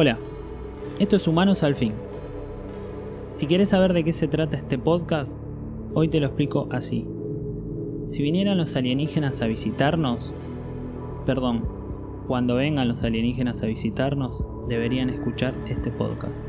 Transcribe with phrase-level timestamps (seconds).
[0.00, 0.16] Hola,
[1.00, 1.92] esto es Humanos al Fin.
[3.32, 5.42] Si quieres saber de qué se trata este podcast,
[5.92, 7.04] hoy te lo explico así.
[8.08, 10.32] Si vinieran los alienígenas a visitarnos,
[11.26, 11.64] perdón,
[12.28, 16.46] cuando vengan los alienígenas a visitarnos, deberían escuchar este podcast.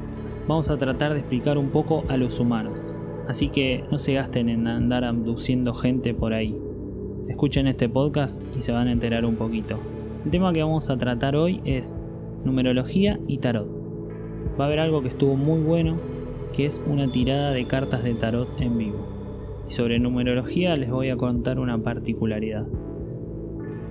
[0.48, 2.84] Vamos a tratar de explicar un poco a los humanos,
[3.28, 6.56] así que no se gasten en andar abduciendo gente por ahí.
[7.28, 9.80] Escuchen este podcast y se van a enterar un poquito.
[10.24, 11.96] El tema que vamos a tratar hoy es
[12.44, 13.68] numerología y tarot.
[14.60, 16.00] Va a haber algo que estuvo muy bueno,
[16.56, 19.08] que es una tirada de cartas de tarot en vivo.
[19.68, 22.68] Y sobre numerología les voy a contar una particularidad.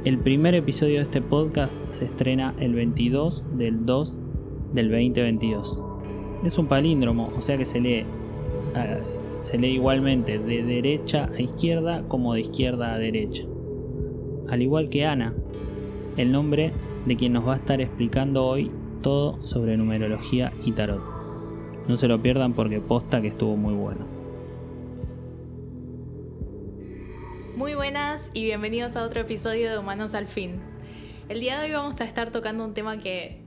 [0.04, 4.14] El primer episodio de este podcast se estrena el 22 del 2
[4.72, 5.82] del 2022.
[6.44, 8.04] Es un palíndromo, o sea que se lee,
[9.40, 13.44] se lee igualmente de derecha a izquierda como de izquierda a derecha.
[14.48, 15.34] Al igual que Ana,
[16.16, 16.72] el nombre
[17.08, 18.70] de quien nos va a estar explicando hoy
[19.02, 21.02] todo sobre numerología y tarot.
[21.88, 24.06] No se lo pierdan porque posta que estuvo muy bueno.
[27.56, 30.60] Muy buenas y bienvenidos a otro episodio de Humanos al Fin.
[31.30, 33.42] El día de hoy vamos a estar tocando un tema que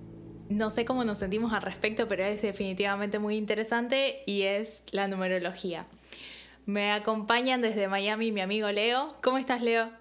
[0.49, 5.07] no sé cómo nos sentimos al respecto, pero es definitivamente muy interesante y es la
[5.07, 5.85] numerología.
[6.65, 9.17] Me acompañan desde Miami mi amigo Leo.
[9.21, 9.91] ¿Cómo estás, Leo?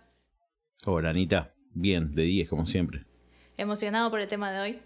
[0.87, 1.53] Hola, Anita.
[1.75, 3.10] Bien, de 10 como siempre.
[3.61, 4.83] ¿Emocionado por el tema de hoy?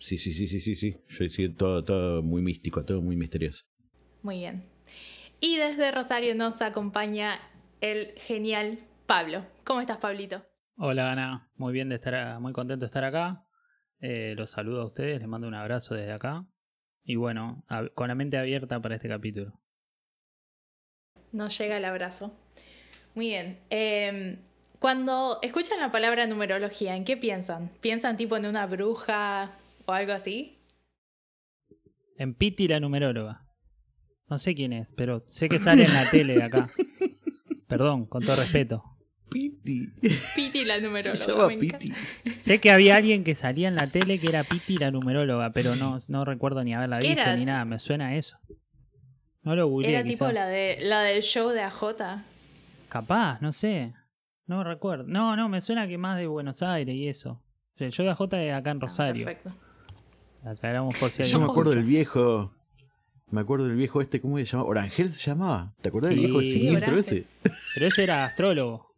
[0.00, 0.96] Sí, sí, sí, sí, sí, sí.
[1.08, 3.62] Yo sí, todo, todo muy místico, todo muy misterioso.
[4.22, 4.64] Muy bien.
[5.38, 7.38] Y desde Rosario nos acompaña
[7.80, 9.46] el genial Pablo.
[9.62, 10.44] ¿Cómo estás, Pablito?
[10.74, 11.52] Hola, Ana.
[11.54, 13.46] Muy bien de estar, muy contento de estar acá.
[14.00, 16.44] Eh, los saludo a ustedes, les mando un abrazo desde acá.
[17.04, 17.64] Y bueno,
[17.94, 19.62] con la mente abierta para este capítulo.
[21.30, 22.36] Nos llega el abrazo.
[23.14, 23.60] Muy bien.
[23.70, 24.40] Eh,
[24.82, 27.70] cuando escuchan la palabra numerología, ¿en qué piensan?
[27.80, 29.52] ¿Piensan tipo en una bruja
[29.86, 30.58] o algo así?
[32.18, 33.46] En Piti la numeróloga.
[34.28, 36.68] No sé quién es, pero sé que sale en la tele de acá.
[37.68, 38.82] Perdón, con todo respeto.
[39.30, 39.86] Piti.
[40.34, 41.46] Piti la numeróloga.
[41.46, 41.94] Piti.
[42.34, 45.76] Sé que había alguien que salía en la tele que era Piti la numeróloga, pero
[45.76, 47.64] no, no recuerdo ni haberla visto ni nada.
[47.64, 48.36] Me suena a eso.
[49.42, 49.92] No lo googleé.
[49.92, 52.24] Era tipo la, de, la del show de AJ.
[52.88, 53.94] Capaz, no sé.
[54.46, 55.04] No recuerdo.
[55.06, 57.42] No, no, me suena que más de Buenos Aires y eso.
[57.78, 59.24] yo de AJ es acá en ah, Rosario.
[59.24, 59.54] perfecto.
[60.44, 62.52] Aclaramos por si hay Yo me acuerdo del viejo.
[63.30, 64.68] Me acuerdo del viejo este, ¿cómo se llamaba?
[64.68, 65.74] Orangel se llamaba.
[65.80, 67.26] ¿Te acuerdas del viejo siniestro ese?
[67.74, 68.94] Pero ese era astrólogo.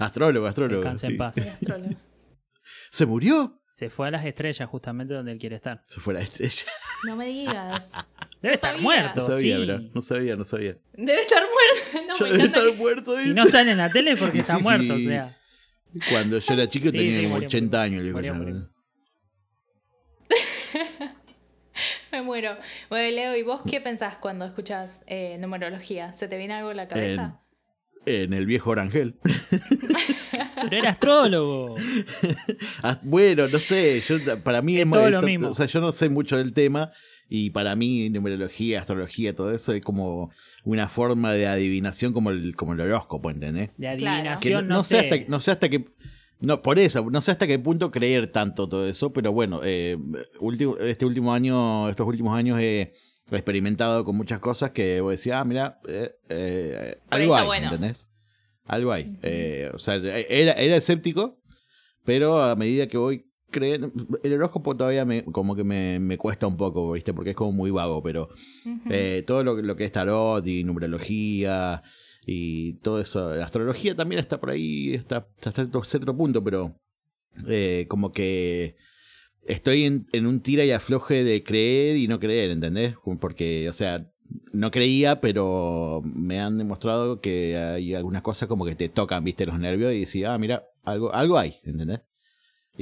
[0.00, 0.80] astrólogo, astrólogo.
[0.80, 1.36] Descansa en paz.
[2.90, 3.62] ¿Se murió?
[3.72, 5.82] Se fue a las estrellas, justamente donde él quiere estar.
[5.86, 6.66] Se fue a las estrellas.
[7.04, 7.90] No me digas.
[8.40, 9.20] Debe estar muerto.
[9.20, 9.90] No sabía, sí.
[9.94, 10.76] No sabía, no sabía.
[10.92, 11.42] Debe estar
[12.08, 13.18] No, debe estar muerto.
[13.20, 15.36] Si no sale en la tele es porque está muerto, o sea.
[16.10, 18.04] Cuando yo era chico tenía como 80 años.
[22.12, 22.56] Me muero.
[22.90, 26.12] Bueno, Leo, ¿y vos qué pensás cuando escuchas eh, numerología?
[26.12, 27.40] ¿Se te viene algo en la cabeza?
[28.04, 29.18] En, el viejo Orangel.
[29.50, 31.76] Pero era astrólogo.
[32.82, 34.00] Ah, bueno, no sé.
[34.00, 35.48] Yo, para mí es, todo lo mismo.
[35.48, 36.92] O sea, yo no sé mucho del tema.
[37.34, 40.30] Y para mí, numerología, astrología, todo eso es como
[40.64, 43.70] una forma de adivinación como el, como el horóscopo, ¿entendés?
[43.78, 44.98] De adivinación, no, sé.
[44.98, 45.86] Hasta, no sé hasta qué.
[46.40, 49.96] No, por eso, no sé hasta qué punto creer tanto todo eso, pero bueno, eh,
[50.80, 52.92] este último año, estos últimos años he
[53.30, 58.08] experimentado con muchas cosas que vos decís, ah, mira, eh, eh, algo hay, ¿entendés?
[58.66, 59.18] Algo hay.
[59.72, 61.40] o sea, era, era escéptico,
[62.04, 66.92] pero a medida que voy el horóscopo todavía me, como que me, cuesta un poco,
[66.92, 67.12] ¿viste?
[67.12, 68.28] Porque es como muy vago, pero
[68.90, 71.82] eh, todo lo, lo, que es tarot y numerología
[72.26, 76.76] y todo eso, la astrología también está por ahí, está hasta cierto, punto, pero
[77.48, 78.76] eh, como que
[79.46, 82.94] estoy en, en, un tira y afloje de creer y no creer, ¿entendés?
[83.20, 84.06] Porque, o sea,
[84.52, 89.46] no creía, pero me han demostrado que hay algunas cosas como que te tocan, viste,
[89.46, 92.00] los nervios y decía, ah, mira, algo, algo hay, ¿entendés?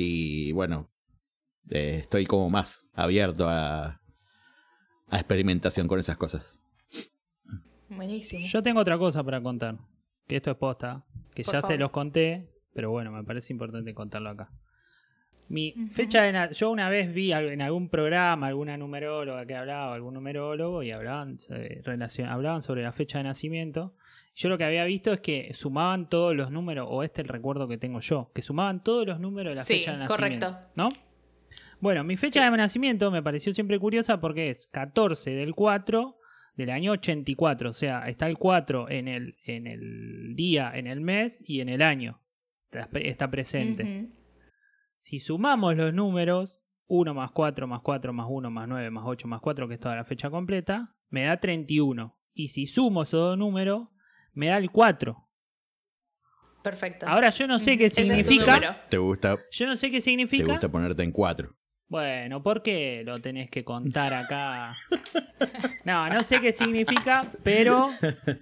[0.00, 0.90] Y bueno,
[1.70, 4.00] eh, estoy como más abierto a,
[5.08, 6.60] a experimentación con esas cosas.
[7.88, 8.46] Buenísimo.
[8.46, 9.78] Yo tengo otra cosa para contar,
[10.26, 11.04] que esto es posta,
[11.34, 14.50] que ya se los conté, pero bueno, me parece importante contarlo acá.
[15.48, 20.14] Mi fecha de yo una vez vi en algún programa alguna numeróloga que hablaba, algún
[20.14, 21.82] numerólogo y hablaban, eh,
[22.28, 23.96] hablaban sobre la fecha de nacimiento
[24.34, 27.32] yo lo que había visto es que sumaban todos los números, o este es el
[27.32, 30.46] recuerdo que tengo yo, que sumaban todos los números de la fecha de nacimiento.
[30.46, 30.70] Correcto.
[30.74, 30.90] ¿No?
[31.80, 36.16] Bueno, mi fecha de nacimiento me pareció siempre curiosa porque es 14 del 4
[36.56, 37.70] del año 84.
[37.70, 41.70] O sea, está el 4 en el, en el día, en el mes y en
[41.70, 42.20] el año.
[42.94, 44.10] Está presente.
[44.98, 49.28] Si sumamos los números, 1 más 4 más 4 más 1 más 9 más 8
[49.28, 52.16] más 4, que es toda la fecha completa, me da 31.
[52.34, 53.88] Y si sumo esos dos números,
[54.40, 55.28] me da el 4.
[56.62, 57.06] Perfecto.
[57.06, 58.86] Ahora yo no sé qué Ese es tu significa.
[58.88, 60.52] ¿Te gusta, yo no sé qué te significa.
[60.52, 61.54] gusta ponerte en cuatro?
[61.88, 64.76] Bueno, ¿por qué lo tenés que contar acá?
[65.84, 67.88] No, no sé qué significa, pero,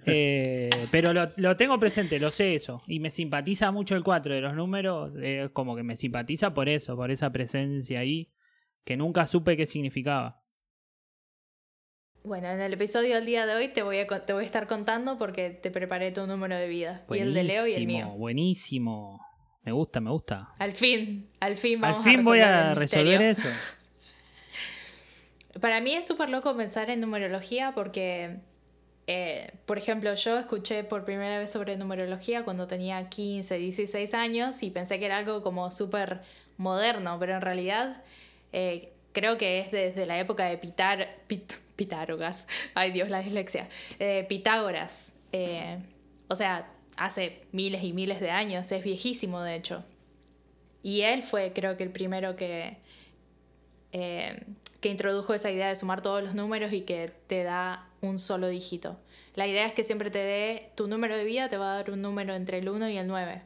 [0.05, 2.81] eh, pero lo, lo tengo presente, lo sé eso.
[2.85, 6.67] Y me simpatiza mucho el 4 de los números, eh, como que me simpatiza por
[6.67, 8.29] eso, por esa presencia ahí,
[8.83, 10.38] que nunca supe qué significaba.
[12.29, 14.67] Bueno, en el episodio del día de hoy te voy a, te voy a estar
[14.67, 17.03] contando porque te preparé tu número de vida.
[17.09, 18.17] Y el de Leo y el Buenísimo, mío.
[18.19, 19.25] Buenísimo.
[19.63, 20.49] Me gusta, me gusta.
[20.59, 23.47] Al fin, al fin Al vamos fin voy a resolver eso.
[25.59, 28.41] Para mí es súper loco pensar en numerología porque,
[29.07, 34.61] eh, por ejemplo, yo escuché por primera vez sobre numerología cuando tenía 15, 16 años
[34.61, 36.21] y pensé que era algo como súper
[36.57, 38.03] moderno, pero en realidad
[38.53, 42.45] eh, creo que es desde la época de Pitar, Pit- Pitágoras,
[42.75, 45.77] ay Dios, la dislexia, Eh, Pitágoras, Eh,
[46.27, 46.67] o sea,
[46.97, 49.83] hace miles y miles de años, es viejísimo de hecho.
[50.83, 52.77] Y él fue creo que el primero que,
[53.93, 54.43] eh,
[54.81, 58.47] que introdujo esa idea de sumar todos los números y que te da un solo
[58.47, 58.97] dígito.
[59.35, 61.91] La idea es que siempre te dé tu número de vida, te va a dar
[61.91, 63.41] un número entre el 1 y el 9.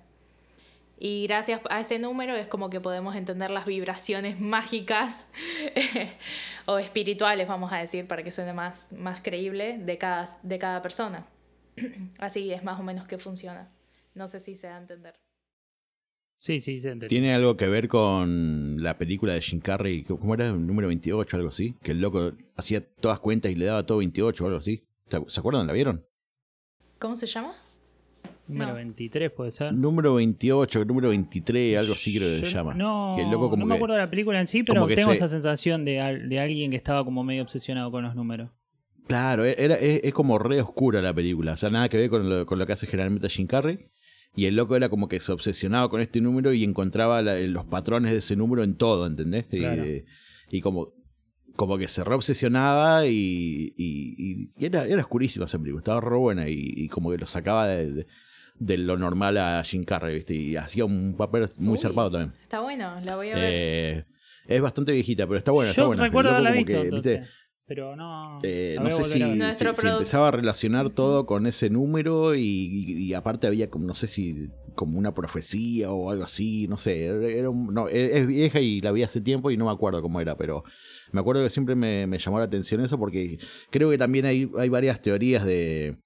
[0.98, 5.30] Y gracias a ese número es como que podemos entender las vibraciones mágicas
[6.66, 10.82] o espirituales, vamos a decir, para que suene más, más creíble, de cada, de cada
[10.82, 11.28] persona.
[12.20, 13.72] Así es más o menos que funciona.
[14.14, 15.16] No sé si se da a entender.
[16.38, 17.08] Sí, sí, se entendió.
[17.08, 20.04] ¿Tiene algo que ver con la película de Jim Carrey?
[20.04, 20.48] ¿Cómo era?
[20.48, 21.76] El número 28 algo así.
[21.82, 24.84] Que el loco hacía todas cuentas y le daba todo 28 o algo así.
[25.10, 25.68] ¿Se se acuerdan?
[25.68, 26.06] ¿La vieron?
[27.00, 27.56] ¿Cómo se llama?
[28.48, 28.76] Número No.
[28.76, 29.72] 23 puede ser.
[29.74, 32.74] Número 28, número 23, algo así creo que se llama.
[32.74, 34.86] No, que el loco como no me que- acuerdo de la película en sí, pero
[34.88, 35.94] tengo se- esa sensación de,
[36.28, 38.50] de alguien que estaba como medio obsesionado con los números.
[39.08, 41.54] Claro, e-, era, es, es como re oscura la película.
[41.54, 43.80] O sea, nada que ver con lo, con lo que hace generalmente Jim Carrey.
[44.36, 47.66] Y el loco era como que se obsesionaba con este número y encontraba la- los
[47.66, 49.46] patrones de ese número en todo, ¿entendés?
[49.52, 49.84] Y- Claro.
[50.50, 50.94] Y, como,
[51.56, 55.80] como que se reobsesionaba y, y, y era, era oscurísima esa película.
[55.82, 58.08] Estaba re buena y, y como que lo sacaba de, de-
[58.60, 60.34] de lo normal a Jim Carrey, ¿viste?
[60.36, 61.80] Y hacía un papel muy Uy.
[61.80, 62.34] zarpado también.
[62.42, 63.52] Está bueno, la voy a ver.
[63.54, 64.06] Eh,
[64.48, 65.72] es bastante viejita, pero está buena.
[65.72, 66.04] está Yo buena.
[66.04, 66.96] recuerdo haberla visto, que, ¿viste?
[67.14, 67.30] entonces,
[67.66, 68.40] pero no.
[68.44, 73.14] Eh, no sé si, si- empezaba a relacionar todo con ese número y, y- y
[73.14, 77.28] aparte había como, no sé si, como una profecía o algo así, no sé, era
[77.30, 80.02] era un- no, es es vieja y la vi hace tiempo y no me acuerdo
[80.02, 80.64] cómo era, pero
[81.14, 83.38] me acuerdo que siempre me, me llamó la atención eso porque
[83.72, 85.98] creo que también hay, hay varias teorías de,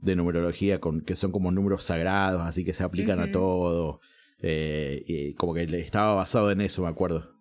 [0.00, 4.00] de numerología con, que son como números sagrados, así que se aplican a todo,
[4.42, 7.34] eh, y como que le- estaba basado en eso, me acuerdo.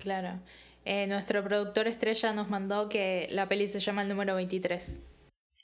[0.00, 0.40] Claro.
[0.84, 5.02] Eh, nuestro productor estrella nos mandó que la peli se llama el número 23.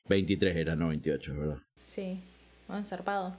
[0.08, 1.58] 23 era, no 28, ¿verdad?
[1.85, 2.20] Sí,
[2.69, 3.37] bueno, zarpado.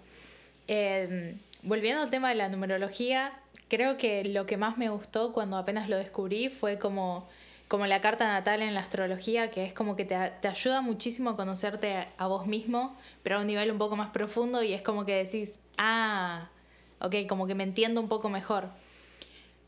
[0.68, 3.34] Eh, volviendo al tema de la numerología,
[3.68, 7.28] creo que lo que más me gustó cuando apenas lo descubrí fue como,
[7.74, 11.36] como la carta natal en la astrología, que es como que te, ayuda muchísimo a
[11.36, 15.06] conocerte a, vos mismo, pero a un nivel un poco más profundo y es como
[15.06, 16.52] que decís, ah,
[17.00, 18.70] ok, como que me entiendo un poco mejor.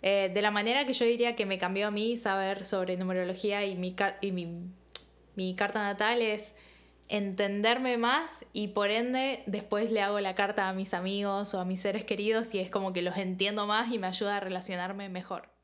[0.04, 3.66] Eh, de la manera que yo diría que me cambió a mí saber sobre numerología
[3.66, 4.32] y mi, y
[5.36, 6.56] mi carta natal es
[7.08, 11.66] entenderme más y por ende después le hago la carta a mis amigos o a
[11.66, 15.10] mis seres queridos y es como que los entiendo más y me ayuda a relacionarme
[15.10, 15.55] mejor.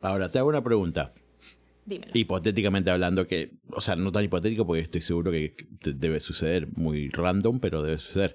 [0.00, 1.12] Ahora, te hago una pregunta.
[1.84, 2.12] Dímelo.
[2.14, 7.08] Hipotéticamente hablando, que, o sea, no tan hipotético porque estoy seguro que debe suceder muy
[7.10, 8.34] random, pero debe suceder.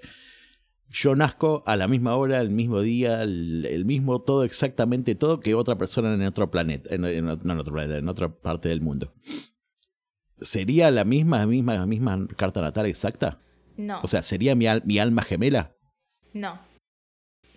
[0.90, 5.40] Yo nazco a la misma hora, el mismo día, el, el mismo todo, exactamente todo
[5.40, 8.70] que otra persona en otro planeta, en, en- no en otro planeta, en otra parte
[8.70, 9.14] del mundo.
[10.42, 13.40] ¿Sería la misma, misma, misma carta natal exacta?
[13.78, 15.76] No, O sea, ¿sería mi, al- mi alma gemela?
[16.34, 16.60] no.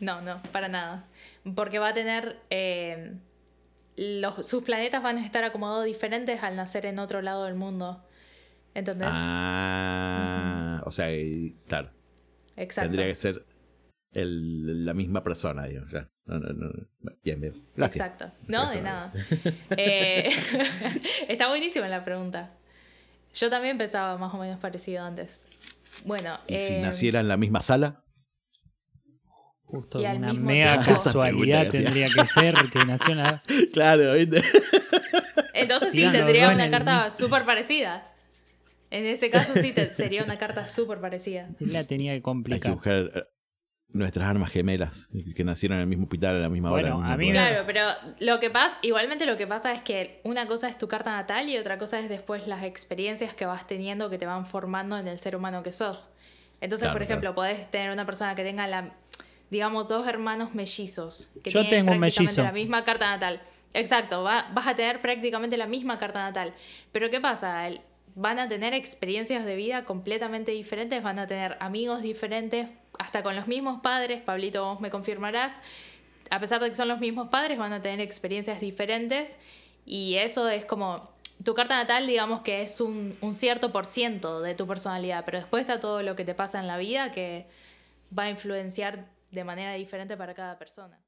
[0.01, 1.09] No, no, para nada.
[1.55, 2.41] Porque va a tener...
[2.51, 3.15] eh,
[3.97, 8.03] los, sus planetas van a estar acomodados diferentes al nacer en otro lado del mundo.
[8.75, 9.09] ¿Entendés?
[9.13, 11.07] Ah, o sea,
[11.69, 11.91] claro.
[12.57, 12.89] Exacto.
[12.91, 13.45] Tendría que ser
[14.13, 15.91] el- la misma persona, digamos.
[15.93, 16.09] ya.
[16.27, 16.73] No, no, no.
[17.23, 17.63] Bien, bien.
[17.77, 18.07] Gracias.
[18.13, 18.35] Exacto.
[18.49, 19.13] No, de nada.
[19.77, 20.31] Eh,
[21.29, 22.51] está buenísima la pregunta.
[23.35, 25.47] Yo también pensaba más o menos parecido antes.
[26.05, 28.04] Bueno, ¿Y si eh, naciera en la misma sala?
[29.67, 33.43] Justo Y una mega tiempo- casualidad tendría que ser que nació en la...
[33.73, 34.43] Claro, ¿viste?
[35.55, 38.07] entonces sí tendría una carta súper parecida.
[38.91, 41.49] En ese caso sí te- sería una carta súper parecida.
[41.61, 42.73] La tenía que Hay que complicar.
[42.73, 42.95] buscar.
[43.15, 43.23] eh,
[43.89, 47.13] nuestras armas gemelas, que nacieron en el mismo hospital a la misma Bueno, hora.
[47.13, 47.83] a mí Claro, pero
[48.19, 51.49] lo que pasa, igualmente lo que pasa es que una cosa es tu carta natal
[51.49, 55.07] y otra cosa es después las experiencias que vas teniendo que te van formando en
[55.07, 56.15] el ser humano que sos.
[56.61, 58.95] Entonces, Claro, por ejemplo, podés tener una persona que tenga la,
[59.55, 61.31] digamos, dos hermanos mellizos.
[61.43, 62.43] Que Yo tienen tengo un mellizo.
[62.43, 63.41] La misma carta natal.
[63.73, 66.53] Exacto, va- vas a tener prácticamente la misma carta natal.
[66.93, 67.67] Pero ¿qué pasa?
[67.69, 67.81] El-
[68.17, 73.35] Van a tener experiencias de vida completamente diferentes, van a tener amigos diferentes, hasta con
[73.35, 75.53] los mismos padres, Pablito, vos me confirmarás,
[76.31, 79.37] a pesar de que son los mismos padres, van a tener experiencias diferentes
[79.85, 81.11] y eso es como
[81.45, 85.39] tu carta natal, digamos que es un, un cierto por ciento de tu personalidad, pero
[85.39, 87.47] después está todo lo que te pasa en la vida que
[88.17, 90.99] va a influenciar de manera diferente para cada persona.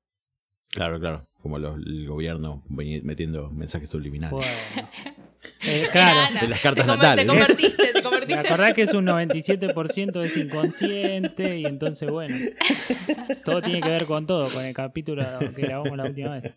[0.71, 1.17] Claro, claro.
[1.43, 4.33] Como los- el gobierno metiendo mensajes subliminales.
[4.33, 4.89] Bueno.
[5.63, 6.19] Eh, claro.
[6.29, 7.25] Ana, de las cartas te, natales.
[7.25, 8.41] Te convertiste, te convertiste.
[8.49, 12.37] acordás que es un 97% es inconsciente y entonces, bueno,
[13.45, 15.23] todo tiene que ver con todo, con el capítulo
[15.55, 16.53] que grabamos la última vez.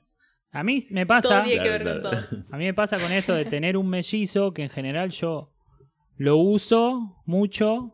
[0.51, 2.11] A mí me Todo pasa, tiene que ver con todo.
[2.51, 5.53] a mí me pasa con esto de tener un mellizo que en general yo
[6.17, 7.93] lo uso mucho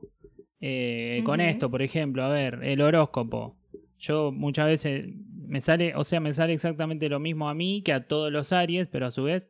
[0.62, 3.58] eh, con esto, por ejemplo, a ver, el horóscopo.
[4.06, 5.08] Yo muchas veces
[5.48, 8.54] me sale, o sea, me sale exactamente lo mismo a mí que a todos los
[8.54, 9.50] Aries, pero a su vez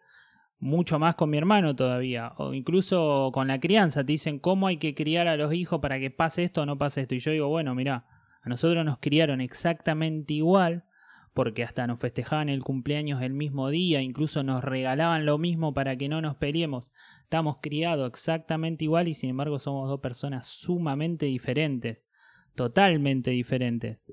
[0.60, 2.34] mucho más con mi hermano todavía.
[2.38, 6.00] O incluso con la crianza, te dicen cómo hay que criar a los hijos para
[6.00, 7.16] que pase esto o no pase esto.
[7.16, 8.06] Y yo digo, bueno, mira,
[8.42, 10.86] a nosotros nos criaron exactamente igual,
[11.34, 15.98] porque hasta nos festejaban el cumpleaños el mismo día, incluso nos regalaban lo mismo para
[15.98, 16.92] que no nos peleemos.
[17.24, 22.08] Estamos criados exactamente igual y sin embargo somos dos personas sumamente diferentes,
[22.56, 24.06] totalmente diferentes.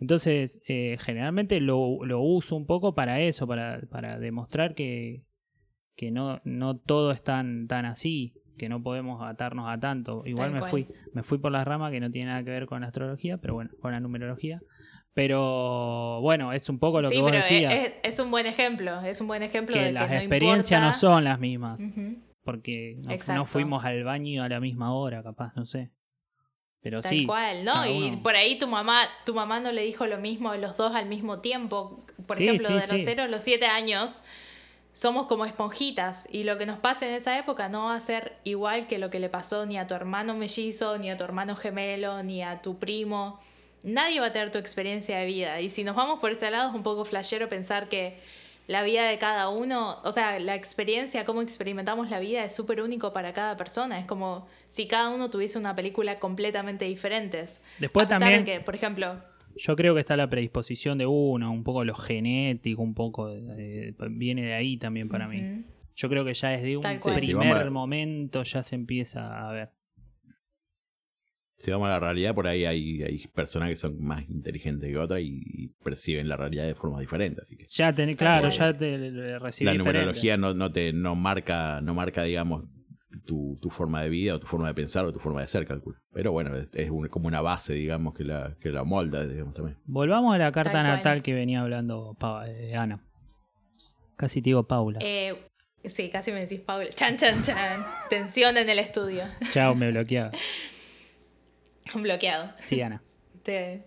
[0.00, 5.24] Entonces, eh, generalmente lo, lo uso un poco para eso, para, para demostrar que,
[5.96, 10.22] que no, no todo es tan, tan así, que no podemos atarnos a tanto.
[10.24, 10.70] Igual Tal me cual.
[10.70, 13.38] fui, me fui por la rama que no tiene nada que ver con la astrología,
[13.38, 14.60] pero bueno, con la numerología.
[15.14, 18.46] Pero bueno, es un poco lo sí, que vos pero decías, es, es un buen
[18.46, 21.80] ejemplo, es un buen ejemplo de que que las no experiencias no son las mismas,
[22.44, 25.90] porque no, no fuimos al baño a la misma hora, capaz, no sé.
[26.80, 27.84] Pero Tal sí, cual, ¿no?
[27.86, 30.76] Y uno- por ahí tu mamá, tu mamá no le dijo lo mismo a los
[30.76, 32.04] dos al mismo tiempo.
[32.26, 33.02] Por Sí, ejemplo, sí, de los sí.
[33.04, 34.22] 0 a los 7 años
[34.92, 38.36] somos como esponjitas y lo que nos pasa en esa época no va a ser
[38.44, 41.56] igual que lo que le pasó ni a tu hermano mellizo, ni a tu hermano
[41.56, 43.40] gemelo, ni a tu primo.
[43.84, 45.60] Nadie va a tener tu experiencia de vida.
[45.60, 48.20] Y si nos vamos por ese lado es un poco flashero pensar que
[48.68, 52.80] la vida de cada uno, o sea, la experiencia, cómo experimentamos la vida es súper
[52.80, 53.98] único para cada persona.
[53.98, 57.64] Es como si cada uno tuviese una película completamente diferentes.
[57.80, 59.20] Después A pesar también- de que, por ejemplo,
[59.56, 63.40] Yo creo que está la predisposición de uno, un poco lo genético, un poco de-
[63.40, 65.64] de- viene de ahí también para mí.
[65.96, 67.14] Yo creo que ya desde un cual.
[67.20, 69.70] Sí, primer momento ya se empieza a ver.
[71.58, 74.96] Si vamos a la realidad, por ahí hay, hay personas que son más inteligentes que
[74.96, 77.42] otras y, y perciben la realidad de formas diferentes.
[77.42, 81.80] Así que Ya ten- claro, ya te recibí la numerología no, no te no marca,
[81.80, 82.64] no marca, digamos,
[83.26, 85.66] tu, tu forma de vida o tu forma de pensar o tu forma de ser,
[85.66, 85.98] calculo.
[86.12, 89.54] Pero bueno, es, es un- como una base, digamos, que la, que la molda, digamos,
[89.54, 89.76] también.
[89.84, 90.96] Volvamos a la carta Tal cual.
[90.96, 93.00] natal que venía hablando Pa- eh, Ana.
[94.16, 95.00] Casi te digo Paula.
[95.02, 95.34] eh,
[95.84, 96.88] sí, casi me decís Paula.
[96.90, 97.80] Chan, chan, chan.
[98.10, 99.22] Tensión en el estudio.
[99.50, 100.30] Chao, me bloqueaba.
[102.02, 102.52] Bloqueado.
[102.60, 103.02] Sí, Ana.
[103.42, 103.84] Te-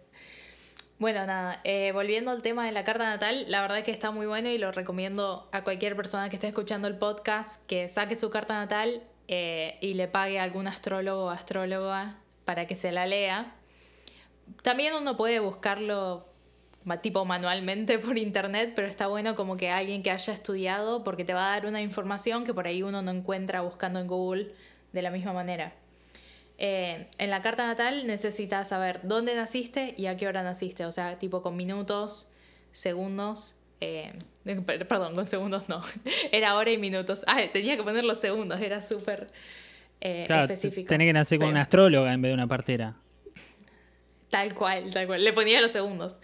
[1.00, 4.28] Bueno, nada, eh, volviendo al tema de la carta natal, la verdad que está muy
[4.28, 8.30] bueno y lo recomiendo a cualquier persona que esté escuchando el podcast que saque su
[8.30, 13.06] carta natal eh, y le pague a algún astrólogo o astróloga para que se la
[13.08, 13.56] lea.
[14.62, 16.28] También uno puede buscarlo
[17.02, 21.34] tipo manualmente por internet, pero está bueno como que alguien que haya estudiado porque te
[21.34, 24.52] va a dar una información que por ahí uno no encuentra buscando en Google
[24.92, 25.74] de la misma manera.
[26.64, 30.92] Eh, en la carta natal necesitas saber dónde naciste y a qué hora naciste, o
[30.92, 32.30] sea, tipo con minutos,
[32.72, 34.14] segundos, eh,
[34.68, 35.82] per- perdón, con segundos no,
[36.32, 37.24] era hora y minutos.
[37.26, 39.26] Ah, tenía que poner los segundos, era súper
[40.02, 40.88] eh, Claro, específico.
[40.90, 42.96] tenés que nacer con Pero- una astróloga en vez de una partera.
[44.30, 45.24] Tal cual, tal cual.
[45.24, 46.18] Le ponía los segundos.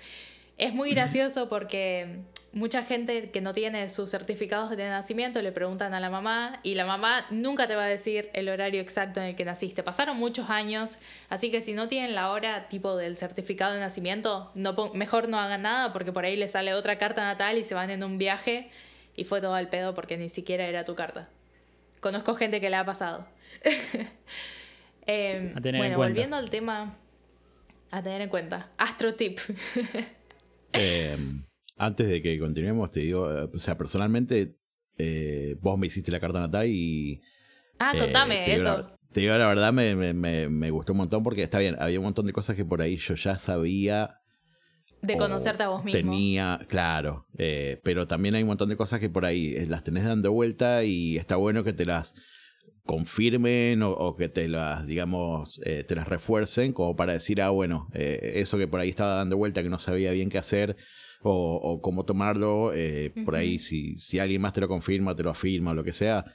[0.57, 2.19] Es muy gracioso porque
[2.53, 6.75] mucha gente que no tiene sus certificados de nacimiento le preguntan a la mamá y
[6.75, 9.83] la mamá nunca te va a decir el horario exacto en el que naciste.
[9.83, 10.97] Pasaron muchos años,
[11.29, 15.39] así que si no tienen la hora tipo del certificado de nacimiento, no mejor no
[15.39, 18.17] hagan nada porque por ahí les sale otra carta natal y se van en un
[18.17, 18.69] viaje
[19.15, 21.29] y fue todo al pedo porque ni siquiera era tu carta.
[21.99, 23.27] Conozco gente que le ha pasado.
[25.09, 26.97] Eh, A tener en bueno, volviendo al tema
[27.91, 28.67] a tener en cuenta.
[28.77, 29.39] Astro tip.
[30.73, 31.15] Eh,
[31.77, 34.55] antes de que continuemos, te digo, eh, o sea, personalmente,
[34.97, 37.21] eh, vos me hiciste la carta natal y
[37.79, 38.63] Ah, Eh, contame te eso.
[38.63, 41.99] la- te digo la verdad, me, me, me, gustó un montón porque está bien, había
[41.99, 44.19] un montón de cosas que por ahí yo ya sabía.
[45.01, 46.11] De conocerte a vos mismo.
[46.11, 49.83] Tenía, claro, eh, pero también hay un montón de cosas que por ahí eh, las
[49.83, 52.13] tenés dando vuelta y está bueno que te las
[52.83, 57.89] confirmen o, que te las, digamos, eh, te las refuercen como para decir, ah, bueno,
[57.93, 60.77] eso que por ahí estaba dando vuelta, que no sabía bien qué hacer
[61.23, 62.71] o, cómo tomarlo,
[63.25, 65.93] por ahí si, si alguien más te lo confirma, te lo afirma o lo que
[65.93, 66.25] sea,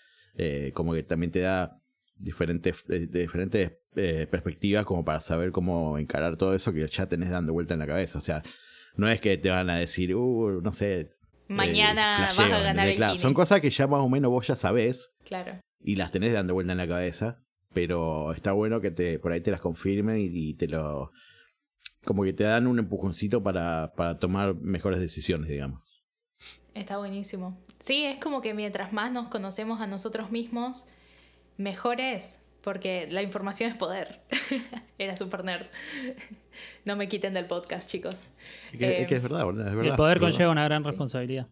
[0.74, 1.82] como que también te da
[2.22, 7.52] diferentes, diferentes eh, perspectivas como para saber cómo encarar todo eso que ya tenés dando
[7.52, 8.18] vuelta en la cabeza.
[8.18, 8.42] O sea,
[8.96, 11.00] no es que te van a decir, uh, no sé.
[11.00, 11.08] Eh,
[11.48, 14.56] Mañana vas a ganar el claro, Son cosas que ya más o menos vos ya
[14.56, 15.14] sabés.
[15.24, 15.58] Claro.
[15.80, 17.42] Y las tenés dando vuelta en la cabeza.
[17.74, 21.10] Pero está bueno que te por ahí te las confirmen y, te lo.
[22.04, 25.80] Como que te dan un empujoncito para, para tomar mejores decisiones, digamos.
[26.74, 27.58] Está buenísimo.
[27.78, 30.86] Sí, es como que mientras más nos conocemos a nosotros mismos,
[31.58, 34.22] mejor es, porque la información es poder.
[34.98, 35.66] Era super nerd.
[36.84, 38.28] no me quiten del podcast, chicos.
[38.72, 39.84] Es que, es, verdad, es verdad.
[39.84, 41.48] El poder conlleva una gran responsabilidad.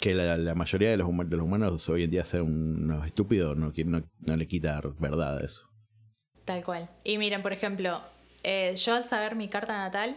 [0.00, 3.70] Que la, mayoría de los, de los, humanos hoy en día sean unos estúpidos, no,
[3.84, 5.68] no, no le quita verdad a eso.
[6.46, 6.88] Tal cual.
[7.04, 8.00] Y miren, por ejemplo,
[8.42, 10.16] eh, yo al saber mi carta natal,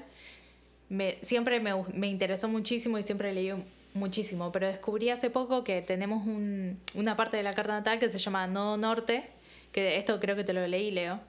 [0.89, 3.51] me, siempre me, me, interesó muchísimo y siempre leí
[3.94, 8.10] muchísimo, pero descubrí hace poco que tenemos un, una parte de la carta natal que
[8.10, 9.24] se llama Nodo Norte,
[9.72, 11.20] que esto creo que te lo leí, Leo.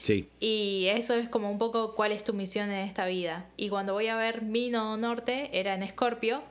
[0.00, 0.28] Sí.
[0.40, 3.46] Y eso es como un poco cuál es tu misión en esta vida.
[3.56, 6.42] Y cuando voy a ver mi Nodo Norte, era en Escorpio,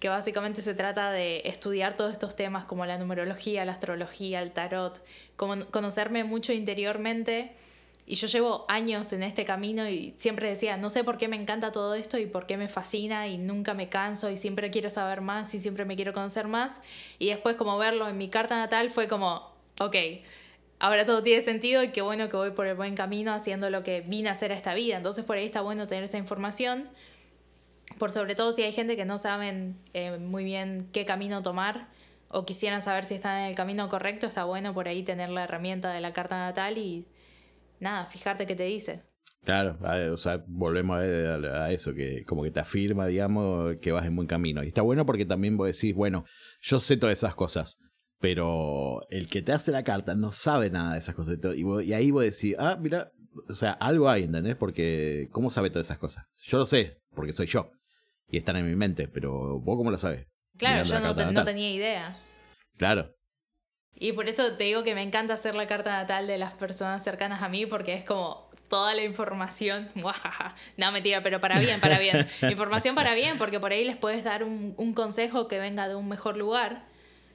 [0.00, 4.52] que básicamente se trata de estudiar todos estos temas como la numerología, la astrología, el
[4.52, 5.00] tarot,
[5.36, 7.52] como conocerme mucho interiormente
[8.10, 11.36] y yo llevo años en este camino y siempre decía, no sé por qué me
[11.36, 14.88] encanta todo esto y por qué me fascina y nunca me canso y siempre quiero
[14.88, 16.80] saber más y siempre me quiero conocer más.
[17.18, 19.94] Y después como verlo en mi carta natal fue como, ok,
[20.78, 23.82] ahora todo tiene sentido y qué bueno que voy por el buen camino haciendo lo
[23.82, 24.96] que vine a hacer a esta vida.
[24.96, 26.88] Entonces por ahí está bueno tener esa información.
[27.98, 31.88] Por sobre todo si hay gente que no saben eh, muy bien qué camino tomar
[32.30, 35.44] o quisieran saber si están en el camino correcto, está bueno por ahí tener la
[35.44, 37.04] herramienta de la carta natal y
[37.80, 39.02] nada, fijarte qué te dice.
[39.44, 39.78] Claro,
[40.12, 44.28] o sea, volvemos a, eso, que como que te afirma, digamos, que vas en buen
[44.28, 44.62] camino.
[44.62, 46.24] Y está bueno porque también vos decís, bueno,
[46.60, 47.78] yo sé todas esas cosas,
[48.20, 51.38] pero el que te hace la carta no sabe nada de esas cosas.
[51.56, 53.12] Y, ahí vos decís, ah, mira,
[53.48, 54.56] o sea, algo hay, ¿entendés?
[54.56, 56.26] Porque, ¿cómo sabe todas esas cosas?
[56.44, 57.70] Yo lo sé, porque soy yo.
[58.28, 60.26] Y están en mi mente, pero vos cómo lo sabes?
[60.58, 62.18] Claro, yo no, no tenía idea.
[62.76, 63.14] Claro,
[63.98, 67.02] y por eso te digo que me encanta hacer la carta natal de las personas
[67.02, 69.88] cercanas a mí porque es como toda la información.
[70.76, 72.28] No, mentira, pero para bien, para bien.
[72.42, 75.96] Información para bien, porque por ahí les puedes dar un, un, consejo que venga de
[75.96, 76.84] un mejor lugar.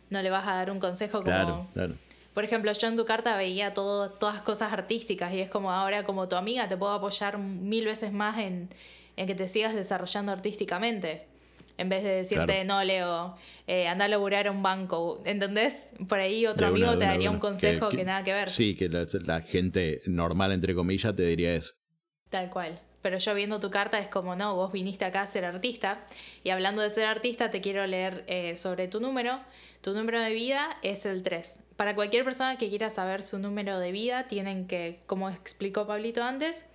[0.10, 1.26] No le vas a dar un consejo como.
[1.26, 1.96] Claro, claro.
[2.34, 6.04] Por ejemplo, yo en tu carta veía todo, todas cosas artísticas y es como ahora,
[6.04, 8.70] como tu amiga, te puedo apoyar mil veces más en,
[9.18, 11.28] en que te sigas desarrollando artísticamente.
[11.78, 15.22] En vez de decirte, no, Leo, eh, anda a laburar a un banco.
[15.26, 15.92] ¿Entendés?
[16.08, 18.50] Por ahí otro amigo te daría un consejo que, nada que ver.
[18.50, 21.74] Sí, que la, gente normal, entre comillas, te diría eso.
[22.30, 22.80] Tal cual.
[23.02, 26.06] Pero yo viendo tu carta es como, no, vos viniste acá a ser artista.
[26.44, 29.40] Y hablando de ser artista, te quiero leer eh, sobre tu número.
[29.82, 31.66] Tu número de vida es el 3.
[31.76, 36.24] Para cualquier persona que quiera saber su número de vida, tienen que, como explicó Pablito
[36.24, 36.70] antes,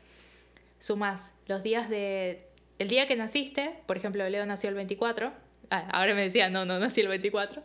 [0.79, 2.48] sumas los días de
[2.79, 5.33] el día que naciste, por ejemplo, Leo nació el 24.
[5.71, 7.63] Ah, ahora me decía, no, no nací el 24.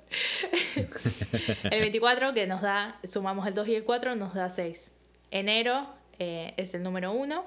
[1.72, 4.96] el 24 que nos da, sumamos el 2 y el 4, nos da 6.
[5.32, 5.88] Enero
[6.20, 7.46] eh, es el número 1,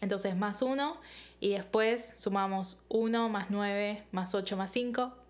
[0.00, 1.00] entonces más 1.
[1.40, 5.25] Y después sumamos 1 más 9 más 8 más 5.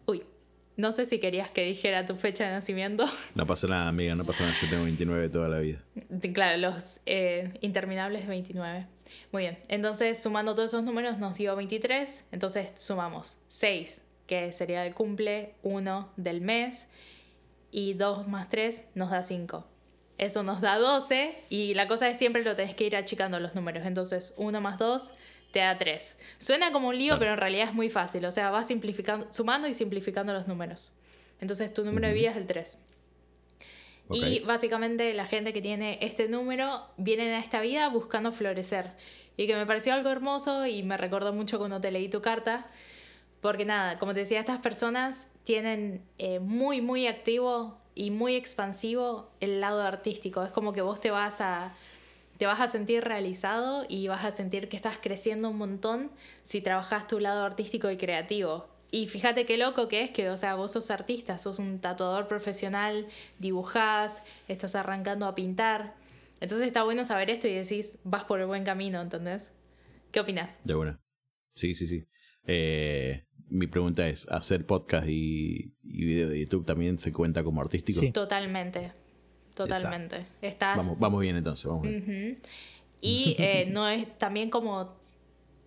[0.77, 3.07] No sé si querías que dijera tu fecha de nacimiento.
[3.35, 4.55] No pasa nada, amiga, no pasa nada.
[4.61, 5.83] Yo tengo 29 toda la vida.
[6.33, 8.87] Claro, los eh, interminables 29.
[9.33, 14.85] Muy bien, entonces sumando todos esos números nos dio 23, entonces sumamos 6, que sería
[14.85, 16.89] el cumple, 1 del mes,
[17.71, 19.67] y 2 más 3 nos da 5.
[20.19, 23.55] Eso nos da 12 y la cosa es siempre lo tenés que ir achicando los
[23.55, 25.13] números, entonces 1 más 2
[25.51, 26.19] te da 3.
[26.39, 29.69] Suena como un lío, pero en realidad es muy fácil, o sea, vas simplificando, sumando
[29.69, 30.95] y simplificando los números.
[31.41, 32.83] Entonces tu número de vida es el 3.
[34.11, 38.93] Y básicamente la gente que tiene este número viene a esta vida buscando florecer.
[39.37, 42.67] Y que me pareció algo hermoso y me recordó mucho cuando te leí tu carta.
[43.41, 49.31] Porque nada, como te decía, estas personas tienen eh, muy, muy activo y muy expansivo
[49.41, 50.43] el lado artístico.
[50.45, 51.75] Es como que vos te vas a,
[52.39, 56.11] te vas a sentir realizado y vas a sentir que estás creciendo un montón
[56.45, 58.69] si trabajas tu lado artístico y creativo.
[58.91, 62.29] y fíjate qué loco que es que, o sea, vos sos artista, sos un tatuador
[62.29, 63.07] profesional,
[63.39, 65.95] dibujás, estás arrancando a pintar.
[66.41, 69.53] Entonces está bueno saber esto y decís, vas por el buen camino, ¿entendés?
[70.13, 70.61] ¿Qué opinas?
[70.65, 71.01] De buena.
[71.57, 72.05] Sí, sí, sí.
[72.47, 77.61] Eh, mi pregunta es, ¿hacer podcast y, y video de YouTube también se cuenta como
[77.61, 78.01] artístico?
[78.01, 78.13] Sí.
[78.13, 78.93] Totalmente.
[79.57, 80.27] Totalmente.
[80.43, 80.77] Estás.
[80.77, 82.41] Vamos, vamos bien entonces, vamos bien.
[83.01, 84.95] Y eh, no es también como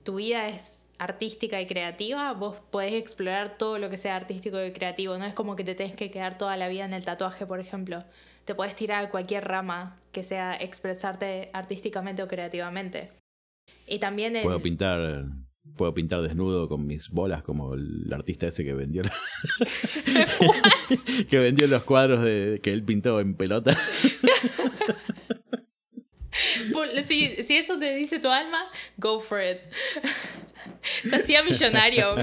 [0.04, 4.72] tu vida es artística y creativa, vos podés explorar todo lo que sea artístico y
[4.74, 5.18] creativo.
[5.18, 7.60] No es como que te tenés que quedar toda la vida en el tatuaje, por
[7.60, 8.04] ejemplo.
[8.46, 13.12] Te podés tirar a cualquier rama que sea expresarte artísticamente o creativamente.
[13.88, 15.26] Y también el- Puedo pintar,
[15.78, 19.14] puedo pintar desnudo con mis bolas como el artista ese que vendió la-
[21.30, 23.78] que vendió los cuadros de, que él pintó en pelota.
[27.04, 29.58] Si, si eso te dice tu alma, go for it.
[31.04, 32.16] Se hacía millonario.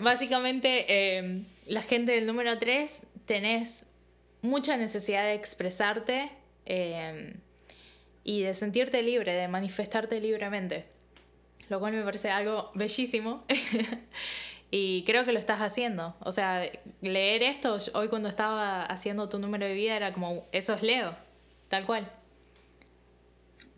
[0.00, 3.86] Básicamente, eh, la gente del número 3 tenés
[4.42, 6.30] mucha necesidad de expresarte
[6.66, 7.34] eh,
[8.24, 10.86] y de sentirte libre, de manifestarte libremente.
[11.68, 13.44] Lo cual me parece algo bellísimo.
[14.70, 16.14] y creo que lo estás haciendo.
[16.20, 20.74] O sea, leer esto, hoy cuando estaba haciendo tu número de vida era como, eso
[20.74, 21.14] es Leo,
[21.68, 22.10] tal cual.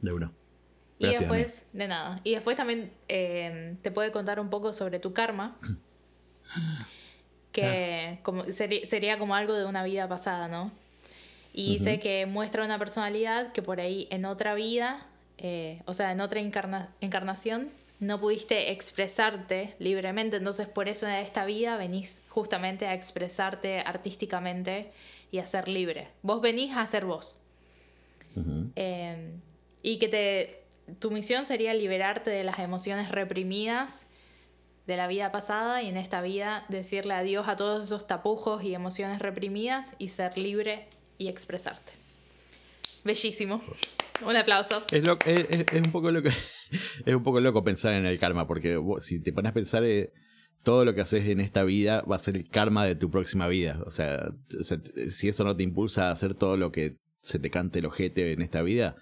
[0.01, 0.33] De uno.
[0.99, 2.21] Y después, de nada.
[2.25, 5.59] Y después también eh, te puede contar un poco sobre tu karma.
[7.53, 10.73] Que como, seri- sería como algo de una vida pasada, ¿no?
[11.57, 15.07] Y dice que muestra una personalidad que por ahí en otra vida,
[15.39, 20.37] eh, o sea, en otra encarna- encarnación, no pudiste expresarte libremente.
[20.37, 24.91] Entonces, por eso en esta vida venís justamente a expresarte artísticamente
[25.31, 26.09] y a ser libre.
[26.23, 27.41] Vos venís a ser vos.
[28.75, 29.33] Eh,
[29.81, 30.63] y que te,
[30.99, 34.09] tu misión sería liberarte de las emociones reprimidas
[34.89, 38.75] de la vida pasada y en esta vida decirle adiós a todos esos tapujos y
[38.75, 41.93] emociones reprimidas y ser libre y expresarte.
[43.05, 43.63] Bellísimo.
[44.27, 44.85] Un aplauso.
[44.91, 46.29] Es, lo- es, es- es un poco loco,
[47.07, 49.85] es un poco loco pensar en el karma, porque vos, si te pones a pensar,
[49.85, 50.13] eh,
[50.63, 53.49] todo lo que haces en esta vida va a ser el karma de tu próxima
[53.49, 53.81] vida.
[53.87, 56.97] O sea, o sea, t- si eso no te impulsa a hacer todo lo que
[57.23, 58.97] se te cante el ojete en esta vida,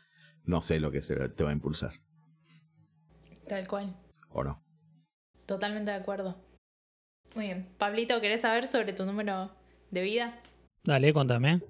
[0.45, 1.93] no sé lo que se- te va a impulsar,
[3.47, 3.95] Tal cual.
[4.31, 4.63] ¿o no?
[5.47, 6.37] Totalmente de acuerdo.
[7.37, 7.69] Muy bien.
[7.79, 9.51] Pablito, ¿querés saber sobre tu número
[9.91, 10.41] de vida?
[10.85, 11.61] Dale, contame.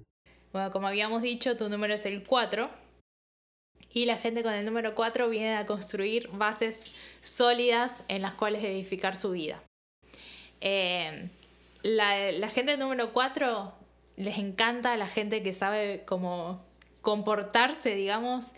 [0.53, 2.69] Bueno, como habíamos dicho, tu número es el 4.
[3.91, 8.63] Y la gente con el número 4 viene a construir bases sólidas en las cuales
[8.63, 9.61] edificar su vida.
[10.61, 11.27] Eh,
[11.81, 13.73] la, la gente número 4
[14.17, 16.63] les encanta la gente que sabe cómo
[17.01, 18.53] comportarse, digamos.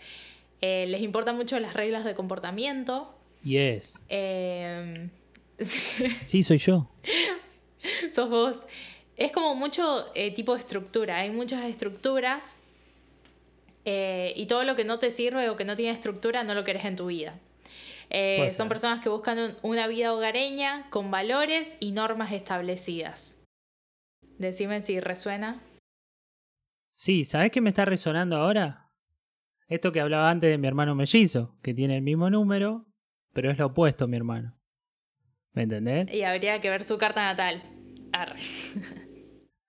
[0.60, 3.14] Eh, les importan mucho las reglas de comportamiento.
[3.42, 4.04] Yes.
[4.08, 5.08] Eh,
[6.24, 6.88] Sí, soy yo.
[8.14, 8.62] sos vos.
[9.16, 11.16] Es como mucho eh, tipo de estructura.
[11.18, 12.56] Hay muchas estructuras
[13.84, 16.64] eh, y todo lo que no te sirve o que no tiene estructura no lo
[16.64, 17.38] querés en tu vida.
[18.10, 23.42] Eh, son personas que buscan un- una vida hogareña con valores y normas establecidas.
[24.38, 25.60] Decime si resuena.
[26.86, 28.90] Sí, ¿sabes qué me está resonando ahora?
[29.68, 32.86] Esto que hablaba antes de mi hermano mellizo, que tiene el mismo número,
[33.32, 34.56] pero es lo opuesto a mi hermano.
[35.52, 36.12] ¿Me entendés?
[36.12, 37.62] Y habría que ver su carta natal.
[38.12, 38.38] Arre.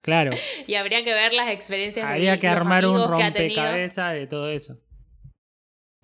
[0.08, 0.32] Claro,
[0.68, 4.78] Y habría que ver las experiencias habría que armar un rompecabezas de todo eso.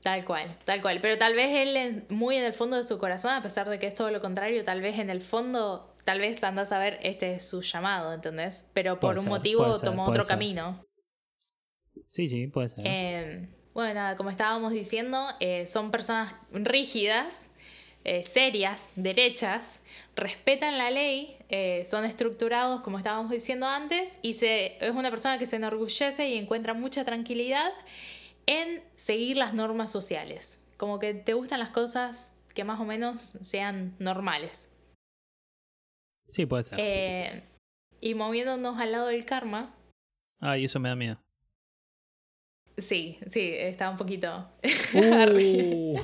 [0.01, 0.99] Tal cual, tal cual.
[1.01, 3.87] Pero tal vez él, muy en el fondo de su corazón, a pesar de que
[3.87, 7.35] es todo lo contrario, tal vez en el fondo, tal vez andás a ver, este
[7.35, 8.69] es su llamado, ¿entendés?
[8.73, 10.33] Pero por Puede un ser, motivo ser, tomó otro ser.
[10.35, 10.85] camino.
[12.09, 12.83] Sí, sí, puede ser.
[12.85, 17.49] Eh, bueno, nada, como estábamos diciendo, eh, son personas rígidas,
[18.03, 19.83] eh, serias, derechas,
[20.15, 25.37] respetan la ley, eh, son estructurados, como estábamos diciendo antes, y se, es una persona
[25.37, 27.71] que se enorgullece y encuentra mucha tranquilidad
[28.45, 30.61] en seguir las normas sociales.
[30.77, 34.69] Como que te gustan las cosas que más o menos sean normales.
[36.29, 36.79] Sí, puede ser.
[36.79, 37.43] Eh,
[38.01, 39.73] y moviéndonos al lado del karma,
[40.45, 41.22] Ay, eso me da miedo.
[42.77, 44.49] Sí, sí, está un poquito...
[44.93, 45.99] Uh,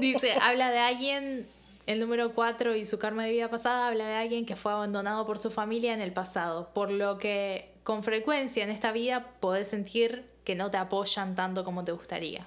[0.00, 1.46] Dice, habla de alguien,
[1.86, 5.26] el número 4 y su karma de vida pasada, habla de alguien que fue abandonado
[5.26, 9.68] por su familia en el pasado, por lo que con frecuencia en esta vida podés
[9.68, 12.46] sentir que no te apoyan tanto como te gustaría.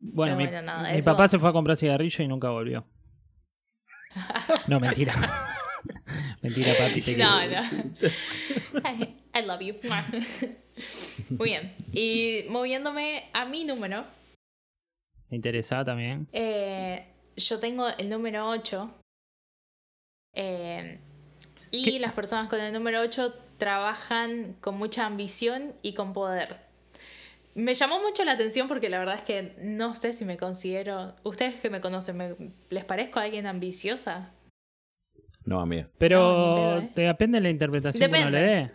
[0.00, 2.84] bueno, mi, bueno, nada, mi eso- papá se fue a comprar cigarrillo y nunca volvió.
[4.68, 5.12] No, mentira.
[6.42, 7.00] mentira, papi.
[7.02, 7.62] Te No, quiero.
[8.74, 8.88] no.
[8.88, 9.74] I, I love you.
[11.30, 11.74] Muy bien.
[11.92, 14.04] Y moviéndome a mi número,
[15.28, 16.26] ¿Te interesa también?
[16.32, 17.06] Eh,
[17.36, 18.90] yo tengo el número 8.
[20.34, 20.98] eh,
[21.70, 21.98] y ¿Qué?
[22.00, 26.56] las personas con el número 8 trabajan con mucha ambición y con poder.
[27.54, 31.14] Me llamó mucho la atención porque la verdad es que no sé si me considero.
[31.22, 32.36] Ustedes que me conocen, ¿me-
[32.70, 34.32] ¿les parezco a alguien ambiciosa?
[35.44, 35.88] No, amiga.
[35.98, 36.90] Pero No, pedo, ¿eh?
[36.94, 38.54] te depende de la interpretación que uno le Depende.
[38.54, 38.70] dé.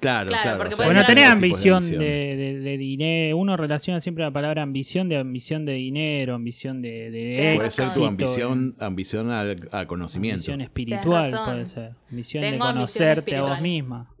[0.00, 0.58] Claro, Claro, claro.
[0.58, 3.36] porque o sea, puede Bueno, de ambición de, de- de dinero.
[3.36, 7.84] Uno relaciona siempre la palabra ambición de ambición de dinero, ambición de, de Puede ser
[7.94, 10.36] tu ambición, ambición al, al conocimiento.
[10.36, 11.90] ambición espiritual, puede ser.
[12.10, 14.14] Ambición de Tengo ambición conocerte a vos misma.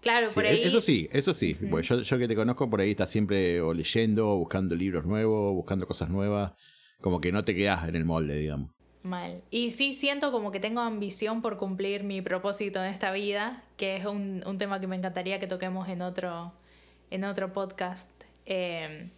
[0.00, 0.62] Claro, Sí, por e- ahí.
[0.62, 1.54] Eso sí, eso sí.
[1.68, 5.04] Porque yo, yo que te conozco por ahí estás siempre o leyendo, o buscando libros
[5.04, 6.52] nuevos, buscando cosas nuevas.
[7.00, 8.70] Como que no te quedas en el molde, digamos.
[9.06, 9.42] Mal.
[9.50, 13.96] Y sí siento como que tengo ambición por cumplir mi propósito en esta vida, que
[13.96, 16.52] es un, un tema que me encantaría que toquemos en otro,
[17.10, 18.10] en otro podcast.
[18.46, 19.08] Eh,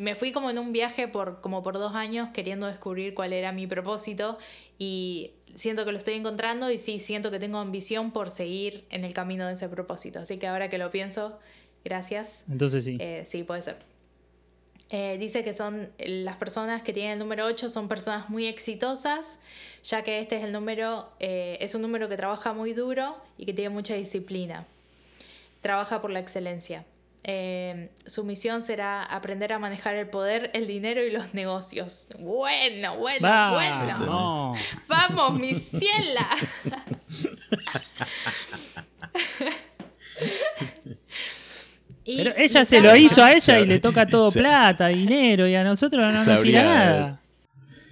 [0.00, 3.52] me fui como en un viaje por, como por dos años queriendo descubrir cuál era
[3.52, 4.38] mi propósito
[4.78, 9.04] y siento que lo estoy encontrando y sí siento que tengo ambición por seguir en
[9.04, 10.20] el camino de ese propósito.
[10.20, 11.38] Así que ahora que lo pienso,
[11.84, 12.44] gracias.
[12.50, 12.96] Entonces sí.
[12.98, 13.76] Eh, sí, puede ser.
[14.92, 19.38] Eh, dice que son las personas que tienen el número 8 son personas muy exitosas,
[19.84, 23.46] ya que este es el número, eh, es un número que trabaja muy duro y
[23.46, 24.66] que tiene mucha disciplina.
[25.60, 26.84] Trabaja por la excelencia.
[27.22, 32.08] Eh, su misión será aprender a manejar el poder, el dinero y los negocios.
[32.18, 33.86] Bueno, bueno, bueno.
[33.86, 34.58] Vamos.
[34.88, 36.30] Vamos, mi ciela.
[42.12, 45.54] Y Pero ella se lo hizo a ella y le toca todo plata, dinero, y
[45.54, 47.20] a nosotros no nos tira nada.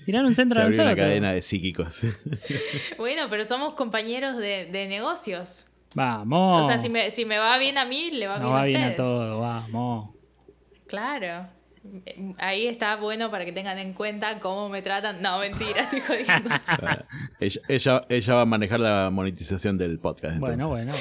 [0.05, 1.07] Tirar un centro Se a abrió una nosotros.
[1.07, 2.01] cadena de psíquicos.
[2.99, 5.67] Bueno, pero somos compañeros de, de negocios.
[5.95, 6.63] Vamos.
[6.63, 8.65] O sea, si me, si me va bien a mí, le va bien va a
[8.65, 10.11] bien a todo, vamos.
[10.87, 11.49] Claro.
[12.39, 15.23] Ahí está bueno para que tengan en cuenta cómo me tratan.
[15.23, 16.51] No, mentira, estoy jodiendo.
[16.67, 17.05] Ah,
[17.41, 20.39] ella, ella, ella va a manejar la monetización del podcast.
[20.39, 20.95] Bueno, bueno.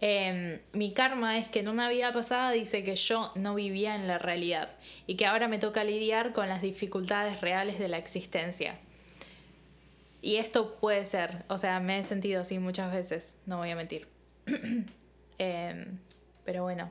[0.00, 4.06] Em, mi karma es que en una vida pasada dice que yo no vivía en
[4.06, 4.70] la realidad
[5.08, 8.76] y que ahora me toca lidiar con las dificultades reales de la existencia.
[10.22, 13.76] Y esto puede ser, o sea, me he sentido así muchas veces, no voy a
[13.76, 14.06] mentir.
[15.40, 15.98] Em,
[16.44, 16.90] pero bueno,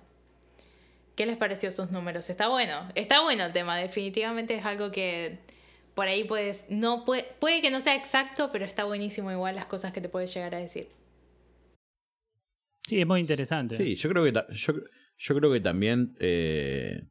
[1.17, 2.29] ¿qué les pareció sus números?
[2.29, 5.39] Está bueno, está bueno el tema, definitivamente es algo que
[5.95, 9.65] por ahí puedes, no puede, puede que no sea exacto, pero está buenísimo igual las
[9.65, 10.87] cosas que te puede llegar a decir.
[12.87, 13.77] Sí, es muy interesante.
[13.77, 14.73] Sí, yo creo que, yo,
[15.17, 17.03] yo creo que también eh,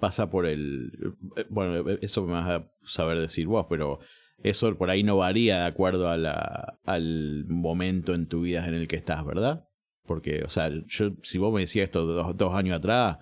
[0.00, 0.92] pasa por el...
[1.36, 3.98] eh, Bueno, eso me vas a saber decir vos, pero
[4.42, 8.74] eso por ahí no varía de acuerdo a la, al momento en tu vida en
[8.74, 9.64] el que estás, ¿verdad?
[10.06, 13.18] Porque, o sea, yo si vos me decías esto dos, dos años atrás,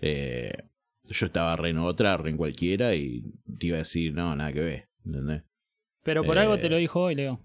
[0.00, 0.52] eh,
[1.08, 3.22] yo estaba re en otra, re en cualquiera y
[3.58, 5.42] te iba a decir, no, nada que ver, ¿entendés?
[6.04, 7.40] Pero por Eh, algo te lo dijo hoy, Leo.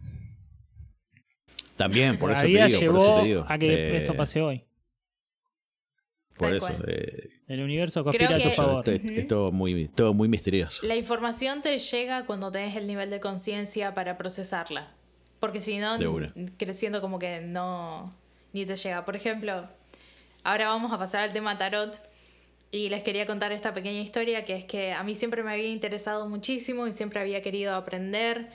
[1.77, 3.45] También, por la eso te digo, por eso te digo.
[3.47, 4.63] a que Eh, esto pase hoy.
[6.37, 8.87] Por Tal eso, eh, El universo conspira a tu favor.
[8.87, 10.85] esto es, es todo muy, todo muy misterioso.
[10.85, 14.91] La información te llega cuando tenés el nivel de conciencia para procesarla.
[15.39, 15.97] Porque si no,
[16.57, 18.09] creciendo como que no,
[18.53, 19.05] ni te llega.
[19.05, 19.67] Por ejemplo,
[20.43, 21.99] ahora vamos a pasar al tema tarot.
[22.69, 25.69] Y les quería contar esta pequeña historia que es que a mí siempre me había
[25.69, 28.49] interesado muchísimo y siempre había querido aprender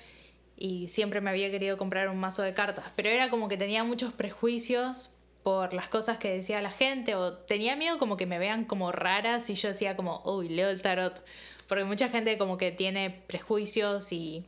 [0.64, 2.84] y siempre me había querido comprar un mazo de cartas.
[2.94, 7.32] Pero era como que tenía muchos prejuicios por las cosas que decía la gente o
[7.32, 10.80] tenía miedo como que me vean como raras y yo decía como, uy, leo el
[10.80, 11.20] tarot.
[11.66, 14.44] Porque mucha gente como que tiene prejuicios y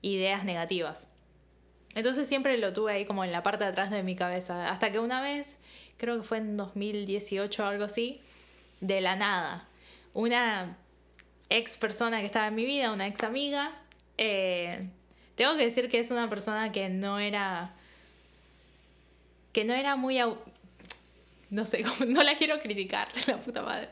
[0.00, 1.12] ideas negativas.
[1.94, 4.70] Entonces siempre lo tuve ahí como en la parte de atrás de mi cabeza.
[4.70, 5.60] Hasta que una vez,
[5.98, 8.22] creo que fue en 2018 o algo así,
[8.80, 9.68] de la nada,
[10.14, 10.78] una
[11.50, 13.78] ex persona que estaba en mi vida, una ex amiga,
[14.16, 14.88] eh,
[15.34, 17.72] tengo que decir que es una persona que no era.
[19.52, 20.18] que no era muy.
[21.50, 23.88] No sé, no la quiero criticar, la puta madre.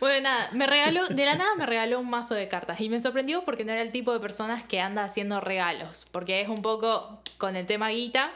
[0.00, 3.00] Bueno, nada, me regaló, de la nada me regaló un mazo de cartas y me
[3.00, 6.62] sorprendió porque no era el tipo de personas que anda haciendo regalos, porque es un
[6.62, 8.32] poco con el tema guita.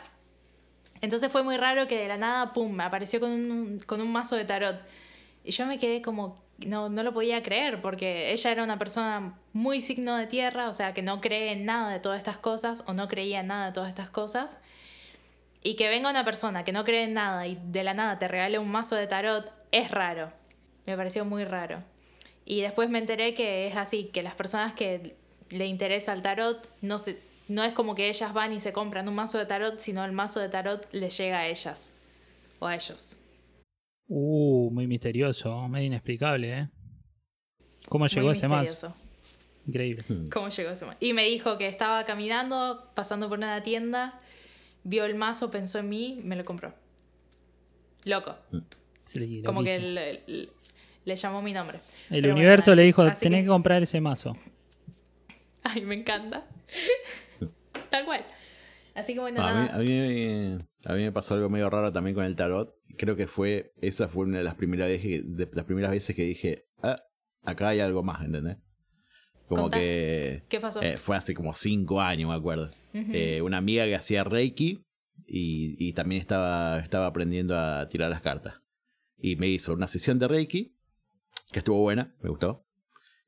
[1.01, 4.11] Entonces fue muy raro que de la nada, pum, me apareció con un, con un
[4.11, 4.81] mazo de tarot.
[5.45, 9.38] Y yo me quedé como, no, no lo podía creer, porque ella era una persona
[9.53, 12.85] muy signo de tierra, o sea, que no cree en nada de todas estas cosas,
[12.87, 14.62] o no creía en nada de todas estas cosas.
[15.62, 18.29] Y que venga una persona que no cree en nada y de la nada te
[18.29, 20.33] regale un mazo de tarot, es raro.
[20.87, 21.83] Me pareció muy raro.
[22.45, 25.17] Y después me enteré que es así, que las personas que
[25.49, 26.97] le interesa el tarot, no,
[27.49, 30.12] no es como que ellas van y se compran un mazo de tarot, sino el
[30.12, 31.93] mazo de tarot les llega a ellas
[32.59, 33.19] o a ellos.
[34.09, 36.69] Uh, muy misterioso, medio inexplicable, ¿eh?
[37.88, 38.71] ¿Cómo llegó muy ese mazo?
[38.71, 38.95] misterioso.
[39.67, 40.05] Increíble.
[40.31, 40.99] ¿Cómo llegó ese mazo?
[41.01, 44.21] Y me dijo que estaba caminando, pasando por una tienda,
[44.83, 46.75] vio el mazo, pensó en mí, me lo compró.
[48.05, 48.37] Loco.
[49.05, 50.49] Sí, Como que le, le-
[51.05, 51.81] le llamó mi nombre.
[52.11, 53.43] El Pero universo bueno, le dijo, tenés que...
[53.43, 54.37] que- comprar ese mazo.
[55.62, 56.45] Ay, me encanta.
[57.90, 58.25] Tal cual.
[58.95, 59.75] Así que bueno, A mí, nada.
[59.75, 62.75] a, mí, a mí me pasó algo medio raro también con el tarot.
[62.97, 66.15] Creo que fue, esa fue una de las primeras veces que, de las primeras veces
[66.15, 67.03] que dije, ah,
[67.43, 68.59] acá hay algo más, ¿entendés?
[69.49, 69.79] Como Contá.
[69.79, 70.81] que ¿Qué pasó?
[70.81, 72.71] eh, fue hace como cinco años, me acuerdo.
[72.93, 74.85] Eh, una amiga que hacía Reiki
[75.27, 78.55] y, y también estaba, estaba aprendiendo a tirar las cartas.
[79.19, 80.77] Y me hizo una sesión de Reiki,
[81.53, 82.63] que estuvo buena, me gustó.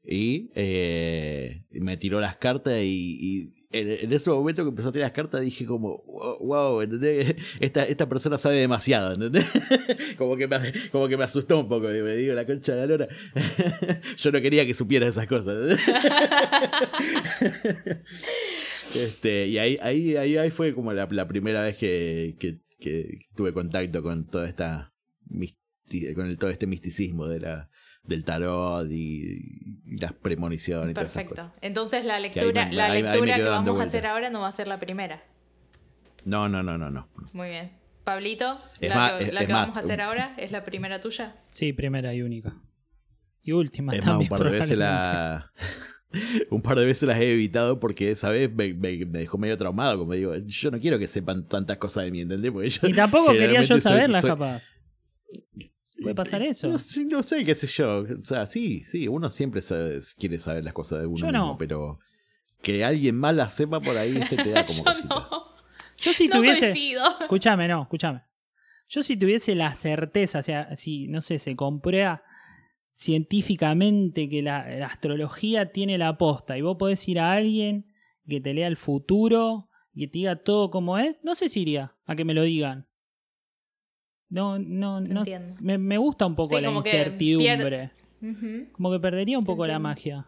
[0.09, 5.09] Y eh, me tiró las cartas y, y en, ese momento que empezó a tirar
[5.09, 6.05] las cartas dije como,
[6.41, 7.35] wow, ¿entendés?
[7.61, 9.51] Esta, esta persona sabe demasiado, ¿entendés?
[10.19, 10.59] como, que me,
[10.93, 13.09] como que me asustó un poco, y me digo, la concha de la lora.
[14.17, 15.77] Yo no quería que supiera esas cosas.
[18.95, 22.61] este, y ahí, ahí, ahí, ahí fue como la, primera vez que, que,
[23.35, 24.93] tuve contacto con toda esta
[26.15, 27.71] con todo este misticismo de la,
[28.07, 31.43] del tarot y, y las premoniciones y todas esas Perfecto.
[31.49, 31.59] cosas.
[31.63, 34.53] Entonces la lectura, me- la ahí- lectura que vamos a hacer ahora no va a
[34.53, 35.23] ser la primera.
[36.25, 37.09] No, no, no, no, no.
[37.33, 37.71] Muy bien.
[38.05, 40.35] Pablito, Es la, más- que- es- la es que más, vamos a hacer un- ahora
[40.39, 41.35] es la primera tuya.
[41.51, 42.55] Sí, primera y única.
[43.43, 45.53] Y última Es más, un también, par de veces la.
[46.51, 49.57] un par de veces las he evitado porque esa vez me, me- me dejó medio
[49.57, 49.99] traumado.
[49.99, 52.51] Como digo, yo no quiero que sepan tantas cosas de mí, ¿entendés?
[52.53, 54.75] Porque yo Y tampoco quería yo saberlas, soy- capaz.
[56.03, 56.69] Puede pasar eso.
[56.69, 58.01] No, sé- no sé, qué sé yo.
[58.01, 61.39] O sea, sí, sí, uno siempre sabe- quiere saber las cosas de uno Yo mismo,
[61.39, 61.57] no.
[61.59, 61.99] pero
[62.63, 64.37] que alguien más las sepa por ahí, ¿viste?
[64.37, 65.29] te da como Yo no.
[65.99, 66.71] Yo si no tuviese...
[67.21, 68.23] Escúchame, no, escúchame.
[68.89, 72.23] Yo si tuviese la certeza, o sea, si, no sé, se comprueba
[72.95, 77.87] científicamente que la, la astrología tiene la posta y vos podés ir a alguien
[78.29, 81.63] que te lea el futuro y que te diga todo como es, no sé si
[81.63, 82.87] iría a que me lo digan.
[84.29, 85.21] No, no, no.
[85.21, 85.55] Entiendo.
[85.61, 87.91] Me, me gusta un poco Sí, la como que incertidumbre.
[88.73, 90.27] Como que perdería un poco la magia.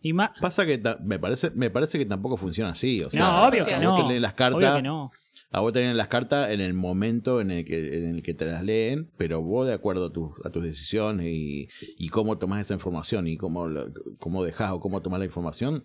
[0.00, 0.30] Y más.
[0.40, 2.98] Pasa que ta- me parece, me parece que tampoco funciona así.
[3.04, 3.96] O sea, no, obvio que no.
[4.18, 5.12] las Obvio cartas, que no.
[5.52, 8.34] a vos te leen las cartas en el momento en el que, en el que
[8.34, 12.36] te las leen, pero vos de acuerdo a, tus a tus decisiones y, y cómo
[12.38, 15.84] tomás esa información y cómo, lo- cómo dejás o cómo tomás la información,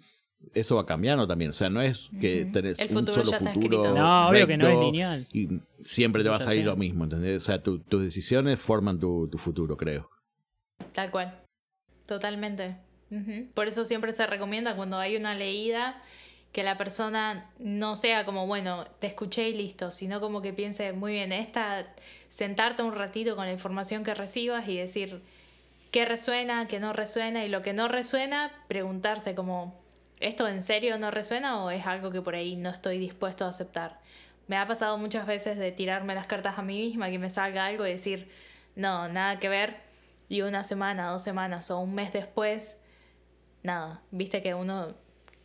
[0.53, 1.51] eso va cambiando también.
[1.51, 3.81] O sea, no es que tenés El un futuro solo ya está futuro.
[3.81, 3.97] escrito.
[3.99, 5.27] No, obvio que no es lineal.
[5.33, 5.47] Y
[5.83, 7.37] siempre te va a salir lo mismo, ¿entendés?
[7.37, 10.09] O sea, tu- tus decisiones forman tu, tu futuro, creo.
[10.93, 11.41] Tal cual.
[12.05, 12.77] Totalmente.
[13.53, 16.01] Por eso siempre se recomienda cuando hay una leída
[16.51, 20.91] que la persona no sea como, bueno, te escuché y listo, sino como que piense,
[20.93, 21.87] muy bien, esta,
[22.29, 25.21] sentarte un ratito con la información que recibas y decir
[25.91, 29.79] qué resuena, qué no resuena, y lo que no resuena, preguntarse como,
[30.19, 33.49] ¿esto en serio no resuena o es algo que por ahí no estoy dispuesto a
[33.49, 33.99] aceptar?
[34.47, 37.65] Me ha pasado muchas veces de tirarme las cartas a mí misma, que me salga
[37.65, 38.29] algo y decir,
[38.75, 39.77] no, nada que ver,
[40.29, 42.79] y una semana, dos semanas o un mes después,
[43.63, 44.95] nada, viste que uno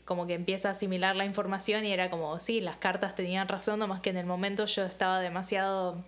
[0.04, 3.78] como que empieza a asimilar la información y era como, sí, las cartas tenían razón,
[3.78, 6.04] nomás que en el momento yo estaba demasiado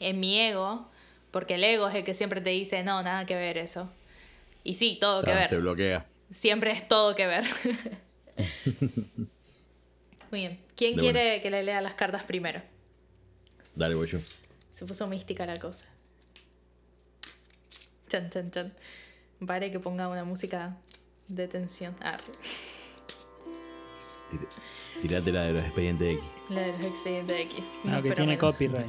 [0.00, 0.88] en mi ego,
[1.30, 3.88] porque el ego es el que siempre te dice, no, nada que ver eso.
[4.64, 5.48] Y sí, todo que ver.
[5.48, 6.06] Te bloquea.
[6.30, 7.44] Siempre es todo que ver.
[10.30, 10.60] Muy bien.
[10.76, 12.60] ¿Quién De quiere que le lea las cartas primero?
[13.74, 14.18] Dale, voy yo.
[14.72, 15.84] Se puso mística la cosa.
[18.08, 18.72] Chan, chan, chan.
[19.46, 20.76] Pare que ponga una música
[21.28, 21.94] de tensión.
[22.00, 22.16] Ah,
[24.30, 24.48] Tir-
[25.02, 26.24] Tirate la de los expedientes X.
[26.50, 27.64] la de los expedientes X.
[27.84, 28.52] No, No que tiene menos.
[28.54, 28.86] copyright.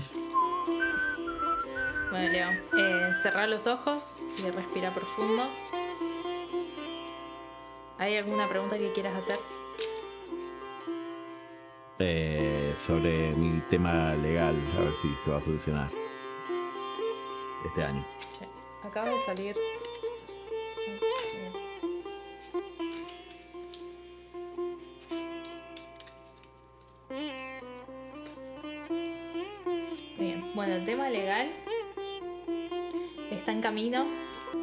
[2.10, 5.43] Bueno, Leo, eh, los ojos y respira profundo.
[8.00, 9.40] ¿Hay alguna pregunta que quieras hacer?
[12.00, 15.90] Eh, sobre mi tema legal, a ver si se va a solucionar
[17.66, 18.06] este año.
[18.38, 18.48] Che,
[18.88, 19.56] acaba de salir.
[30.19, 31.52] Bien, bueno, el tema legal
[33.32, 34.06] está en camino.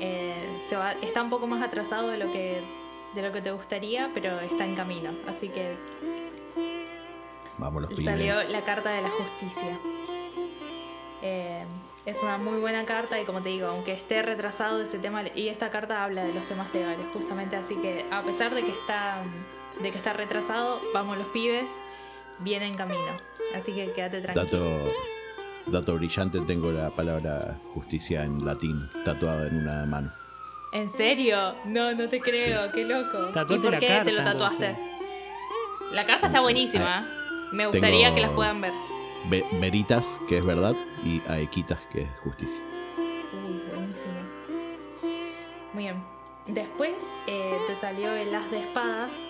[0.01, 2.61] eh, se va, está un poco más atrasado de lo que
[3.15, 5.13] de lo que te gustaría, pero está en camino.
[5.27, 5.77] Así que
[7.59, 8.05] Vamos los pibes.
[8.05, 9.79] salió la carta de la justicia.
[11.23, 11.65] Eh,
[12.05, 15.49] es una muy buena carta y como te digo, aunque esté retrasado ese tema, y
[15.49, 19.23] esta carta habla de los temas legales, justamente así que a pesar de que está,
[19.81, 21.71] de que está retrasado, vamos los pibes,
[22.41, 22.99] viene en camino.
[23.55, 24.45] Así que quédate tranquilo.
[24.45, 24.91] Dato,
[25.67, 30.24] dato brillante, tengo la palabra justicia en latín tatuada en una mano.
[30.75, 31.55] ¿En serio?
[31.65, 33.17] No, no te creo, qué loco.
[33.33, 34.67] Tatuate ¿Y por qué carta, te lo tatuaste?
[34.71, 35.93] entonces.
[35.93, 37.09] La carta está buenísima.
[37.53, 38.73] Me gustaría Tengo- que las puedan ver.
[39.27, 42.61] Ve- veritas, que es verdad, y Aequitas, que es justicia.
[42.99, 44.15] Uy, buenísimo.
[45.73, 46.05] Muy bien.
[46.47, 49.29] Después eh, te salió el as de espadas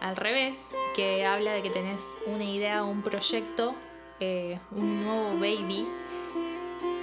[0.00, 3.74] al revés, que habla de que tenés una idea, un proyecto,
[4.20, 5.86] eh, un nuevo baby,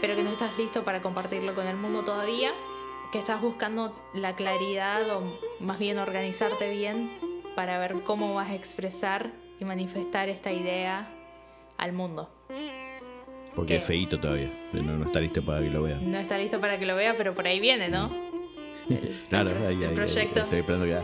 [0.02, 2.52] pero que no estás listo para compartirlo con el mundo todavía,
[3.14, 5.22] que estás buscando la claridad o
[5.60, 7.12] más bien organizarte bien
[7.56, 11.08] para ver cómo vas a expresar y manifestar esta idea
[11.78, 12.30] al mundo.
[13.56, 13.80] Porque ¿Qué?
[13.82, 14.52] es feíto todavía.
[14.74, 16.10] No, no está listo para que lo vean.
[16.12, 18.10] No está listo para que lo vea, pero por ahí viene, ¿no?
[18.90, 20.40] El- Claro, el, ahí, el ahí, ahí, proyecto.
[20.42, 20.98] estoy esperando que,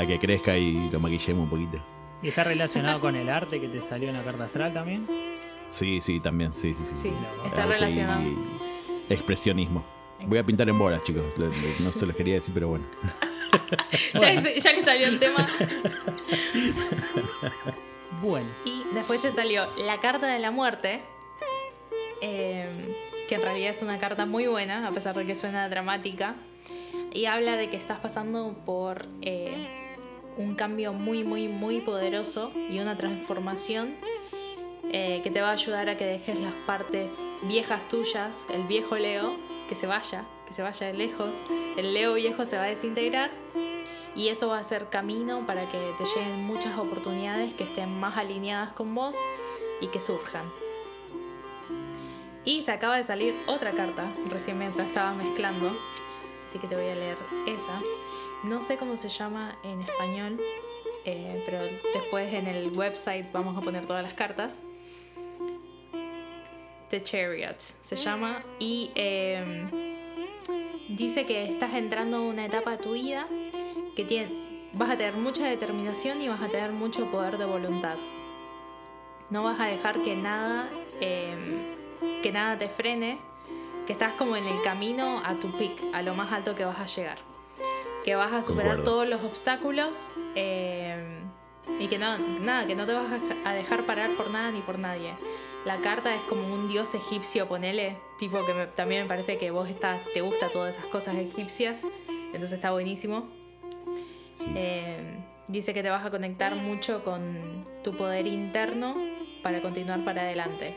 [0.00, 1.84] a, que crezca y lo maquillemos un poquito.
[2.22, 5.06] ¿Y está relacionado con el arte que te salió en la carta astral también?
[5.68, 6.54] Sí, sí, también.
[6.54, 7.12] Sí, sí, sí.
[7.44, 8.22] Está Arte relacionado.
[8.22, 9.84] y expresionismo.
[10.24, 11.24] Voy a pintar en bolas, chicos.
[11.80, 12.84] No se los quería decir, pero bueno.
[14.20, 15.48] Ya, que- ya que salió el tema.
[18.22, 21.02] Bueno, Y después te salió la carta de la muerte,
[22.22, 22.68] eh,
[23.28, 26.34] que en realidad es una carta muy buena, a pesar de que suena dramática.
[27.12, 29.68] Y habla de que estás pasando por eh,
[30.36, 33.94] un cambio muy, muy, muy poderoso y una transformación
[34.92, 38.96] eh, que te va a ayudar a que dejes las partes viejas tuyas, el viejo
[38.96, 39.34] Leo,
[39.68, 41.34] que se vaya, que se vaya de lejos.
[41.76, 43.30] El Leo viejo se va a desintegrar
[44.14, 48.16] y eso va a ser camino para que te lleguen muchas oportunidades que estén más
[48.16, 49.16] alineadas con vos
[49.80, 50.50] y que surjan.
[52.44, 55.76] Y se acaba de salir otra carta, recién mientras estaba mezclando,
[56.48, 57.80] así que te voy a leer esa.
[58.44, 60.40] No sé cómo se llama en español,
[61.04, 61.58] eh, pero
[61.92, 64.62] después en el website vamos a poner todas las cartas.
[66.90, 69.44] The Chariot se llama y eh,
[70.88, 73.26] dice que estás entrando a una etapa de tu vida
[73.96, 77.96] que tiene, vas a tener mucha determinación y vas a tener mucho poder de voluntad.
[79.30, 80.68] No vas a dejar que nada,
[81.00, 81.74] eh,
[82.22, 83.18] que nada te frene,
[83.86, 86.78] que estás como en el camino a tu pic, a lo más alto que vas
[86.78, 87.18] a llegar.
[88.04, 88.84] Que vas a superar Concuerdo.
[88.84, 91.18] todos los obstáculos eh,
[91.80, 93.06] y que no, nada, que no te vas
[93.44, 95.14] a dejar parar por nada ni por nadie.
[95.66, 99.50] La carta es como un dios egipcio, ponele, tipo que me- también me parece que
[99.50, 103.26] vos estás, te gusta todas esas cosas egipcias, entonces está buenísimo.
[104.38, 104.44] Sí.
[104.54, 108.94] Eh, dice que te vas a conectar mucho con tu poder interno
[109.42, 110.74] para continuar para adelante.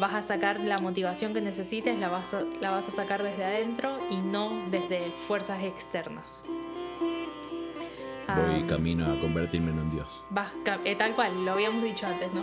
[0.00, 3.44] Vas a sacar la motivación que necesites, la vas a, la vas a sacar desde
[3.44, 6.44] adentro y no desde fuerzas externas.
[8.26, 10.08] Voy Ah, camino a convertirme en un dios.
[10.30, 10.52] vas
[10.86, 12.42] eh, tal cual, lo habíamos dicho antes, ¿no?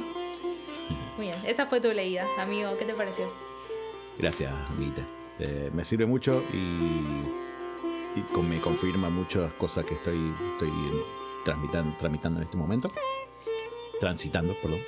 [1.22, 2.76] Muy bien, esa fue tu leída, amigo.
[2.80, 3.32] ¿Qué te pareció?
[4.18, 5.04] Gracias, amiguita.
[5.38, 6.58] Eh, me sirve mucho y,
[8.18, 10.72] y con- me confirma muchas cosas que estoy, estoy
[11.46, 12.92] transmitando, tramitando en este momento.
[14.00, 14.80] Transitando, perdón.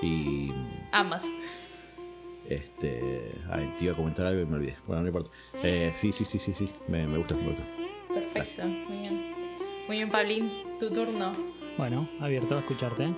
[0.00, 0.52] Y
[0.92, 1.26] Ambas.
[2.48, 3.32] este.
[3.50, 4.76] Ay, te iba a comentar algo y me olvidé.
[4.86, 5.30] Bueno, no importa.
[5.64, 6.68] Eh, sí, sí, sí, sí, sí.
[6.86, 7.64] Me, me gusta, me gusta.
[8.14, 9.34] Perfecto, muy bien.
[9.88, 11.32] Muy bien, Pablín, tu turno.
[11.76, 13.08] bueno, abierto a escucharte.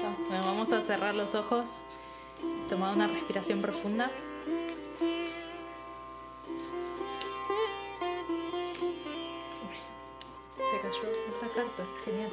[0.00, 1.82] Bueno, vamos a cerrar los ojos.
[2.68, 4.10] Tomar una respiración profunda.
[10.56, 11.00] Se cayó
[11.36, 11.84] otra carta.
[12.04, 12.30] Genial.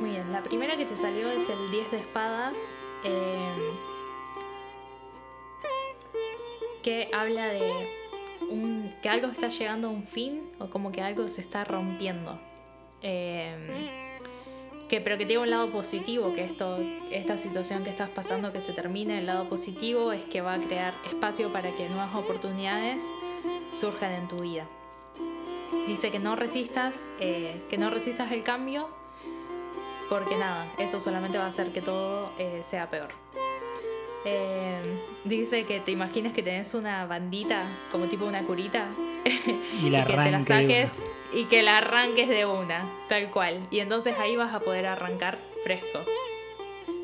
[0.00, 2.72] Muy bien, la primera que te salió es el 10 de espadas.
[3.04, 3.72] eh,
[6.82, 7.88] que habla de
[9.00, 12.38] que algo está llegando a un fin o como que algo se está rompiendo.
[13.00, 14.11] Eh,
[14.92, 16.78] que, pero que tiene un lado positivo, que esto,
[17.10, 20.60] esta situación que estás pasando que se termine, el lado positivo es que va a
[20.60, 23.10] crear espacio para que nuevas oportunidades
[23.72, 24.66] surjan en tu vida.
[25.86, 28.90] Dice que no resistas, eh, que no resistas el cambio,
[30.10, 33.08] porque nada, eso solamente va a hacer que todo eh, sea peor.
[34.26, 34.82] Eh,
[35.24, 38.90] dice que te imaginas que tenés una bandita, como tipo una curita,
[39.82, 43.66] Y la y que te la saques y que la arranques de una, tal cual.
[43.70, 46.00] Y entonces ahí vas a poder arrancar fresco.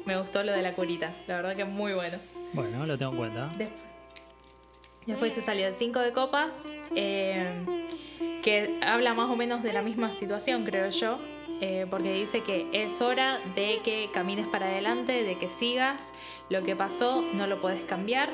[0.04, 2.18] Me gustó lo de la curita, la verdad que es muy bueno.
[2.52, 3.46] Bueno, lo tengo en cuenta.
[3.58, 3.80] Después,
[5.06, 7.46] después te salió el 5 de copas, eh,
[8.42, 11.18] que habla más o menos de la misma situación, creo yo,
[11.60, 16.14] eh, porque dice que es hora de que camines para adelante, de que sigas,
[16.48, 18.30] lo que pasó no lo puedes cambiar,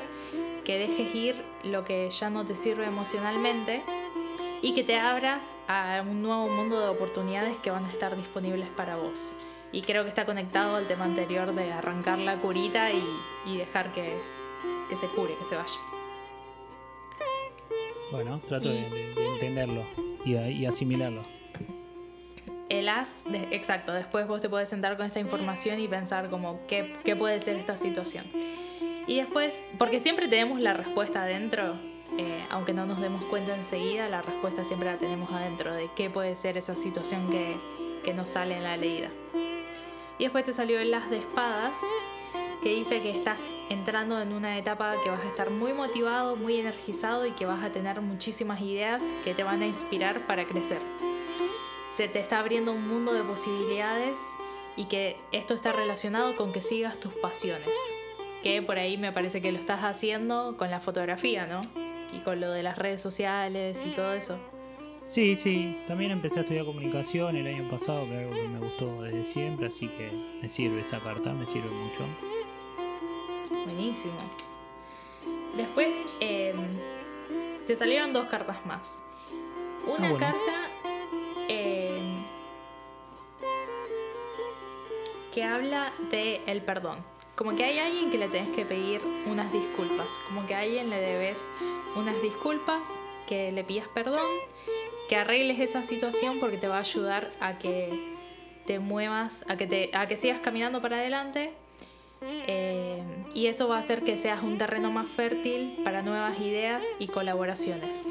[0.63, 3.83] que dejes ir lo que ya no te sirve emocionalmente
[4.61, 8.69] y que te abras a un nuevo mundo de oportunidades que van a estar disponibles
[8.69, 9.37] para vos.
[9.71, 13.03] Y creo que está conectado al tema anterior de arrancar la curita y,
[13.45, 14.13] y dejar que,
[14.89, 15.79] que se cure, que se vaya.
[18.11, 19.83] Bueno, trato de, entenderlo
[20.23, 21.21] y, asimilarlo.
[22.69, 27.15] El as, exacto, después vos te puedes sentar con esta información y pensar como qué,
[27.17, 28.25] puede ser esta situación.
[29.07, 31.75] Y después, porque siempre tenemos la respuesta adentro,
[32.17, 36.09] eh, aunque no nos demos cuenta enseguida, la respuesta siempre la tenemos adentro de qué
[36.09, 37.55] puede ser esa situación que,
[38.03, 39.09] que nos sale en la leída.
[40.17, 41.81] Y después te salió el as de espadas,
[42.63, 46.59] que dice que estás entrando en una etapa que vas a estar muy motivado, muy
[46.59, 50.79] energizado y que vas a tener muchísimas ideas que te van a inspirar para crecer.
[51.95, 54.19] Se te está abriendo un mundo de posibilidades
[54.75, 57.69] y que esto está relacionado con que sigas tus pasiones.
[58.43, 61.61] Que por ahí me parece que lo estás haciendo con la fotografía, ¿no?
[62.11, 64.37] Y con lo de las redes sociales y todo eso.
[65.07, 68.59] Sí, sí, también empecé a estudiar comunicación el año pasado, que es algo que me
[68.59, 72.01] gustó desde siempre, así que me sirve esa carta, me sirve mucho.
[73.63, 74.17] Buenísimo.
[75.55, 76.57] Después em,
[77.65, 79.03] te salieron dos cartas más.
[79.87, 80.69] Una ah, carta
[85.35, 86.99] que habla de el perdón.
[87.35, 90.07] Como que hay alguien que le tenés que pedir unas disculpas.
[90.29, 91.51] Como que a alguien le debes
[91.97, 92.87] unas disculpas,
[93.27, 94.25] que le pidas perdón,
[95.09, 98.15] que arregles esa situación porque te va a ayudar a que
[98.65, 101.51] te muevas, a que, te, a que sigas caminando para adelante
[102.21, 106.85] eh, y eso va a hacer que seas un terreno más fértil para nuevas ideas
[106.97, 108.09] y colaboraciones.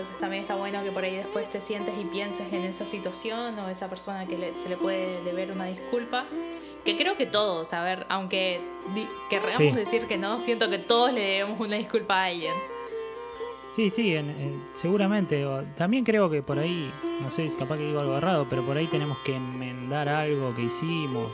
[0.00, 3.58] Entonces también está bueno que por ahí después te sientes y pienses en esa situación
[3.58, 6.24] o esa persona que se le puede deber una disculpa.
[6.86, 8.62] Que creo que todos, a ver, aunque
[9.28, 12.54] querramos decir que no, siento que todos le debemos una disculpa a alguien.
[13.68, 14.16] Sí, sí,
[14.72, 15.44] seguramente.
[15.76, 16.90] También creo que por ahí,
[17.20, 20.62] no sé, capaz que digo algo errado, pero por ahí tenemos que enmendar algo que
[20.62, 21.30] hicimos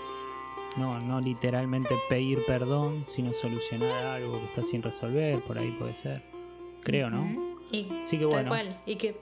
[0.76, 5.94] no, no literalmente pedir perdón, sino solucionar algo que está sin resolver, por ahí puede
[5.94, 6.22] ser.
[6.82, 7.45] Creo, ¿no?
[7.70, 8.54] Y, sí que bueno.
[8.86, 9.16] Y que,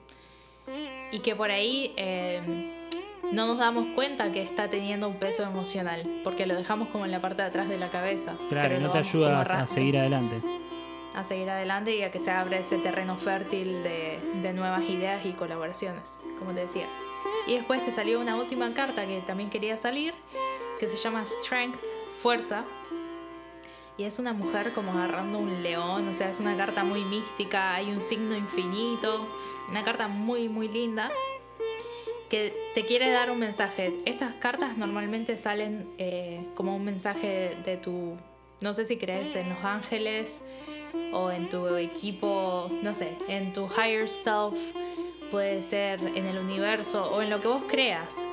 [1.12, 2.40] y que por ahí eh,
[3.32, 7.11] no nos damos cuenta que está teniendo un peso emocional, porque lo dejamos como en
[7.11, 8.34] la parte de atrás de la cabeza.
[8.49, 10.40] Claro, no te ayuda a seguir adelante.
[11.14, 15.24] A seguir adelante y a que se abra ese terreno fértil de, de nuevas ideas
[15.24, 16.88] y colaboraciones, como te decía.
[17.47, 20.14] Y después te salió una última carta que también quería salir,
[20.80, 21.78] que se llama Strength,
[22.20, 22.64] Fuerza.
[23.97, 27.74] Y es una mujer como agarrando un león, o sea, es una carta muy mística,
[27.74, 29.28] hay un signo infinito,
[29.70, 31.11] una carta muy, muy linda
[32.28, 33.97] que te quiere dar un mensaje.
[34.05, 38.16] Estas cartas normalmente salen eh, como un mensaje de tu,
[38.61, 40.42] no sé si crees en los ángeles
[41.12, 44.59] o en tu equipo, no sé, en tu higher self,
[45.30, 48.26] puede ser en el universo o en lo que vos creas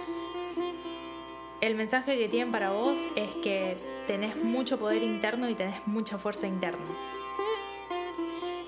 [1.62, 3.78] el mensaje que tienen para vos es que
[4.12, 6.84] tenés mucho poder interno y tenés mucha fuerza interna.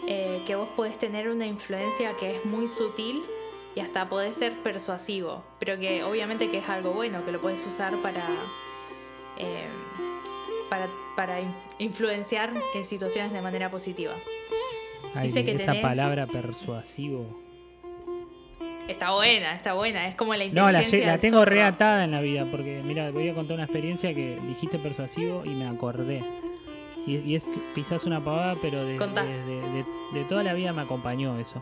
[0.07, 3.23] Eh, que vos podés tener una influencia que es muy sutil
[3.75, 7.65] y hasta podés ser persuasivo, pero que obviamente que es algo bueno, que lo puedes
[7.67, 8.25] usar para,
[9.37, 9.67] eh,
[11.17, 11.41] para,
[11.77, 14.13] influenciar en situaciones de manera positiva.
[15.21, 17.42] Dice que esa palabra persuasivo
[18.93, 20.07] Está buena, está buena.
[20.07, 20.99] Es como la inteligencia.
[20.99, 22.45] No, la, tengo reatada en la vida.
[22.49, 26.23] Porque, mira, voy a contar una experiencia que dijiste persuasivo y me acordé.
[27.07, 28.97] Y, es quizás una pavada, pero de,
[30.29, 31.61] toda la vida me acompañó eso.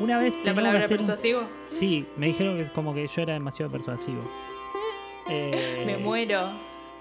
[0.00, 0.34] Una vez.
[0.44, 1.42] ¿La palabra persuasivo?
[1.66, 4.22] Sí, me dijeron que es como que yo era demasiado persuasivo.
[5.32, 6.48] Eh, me muero.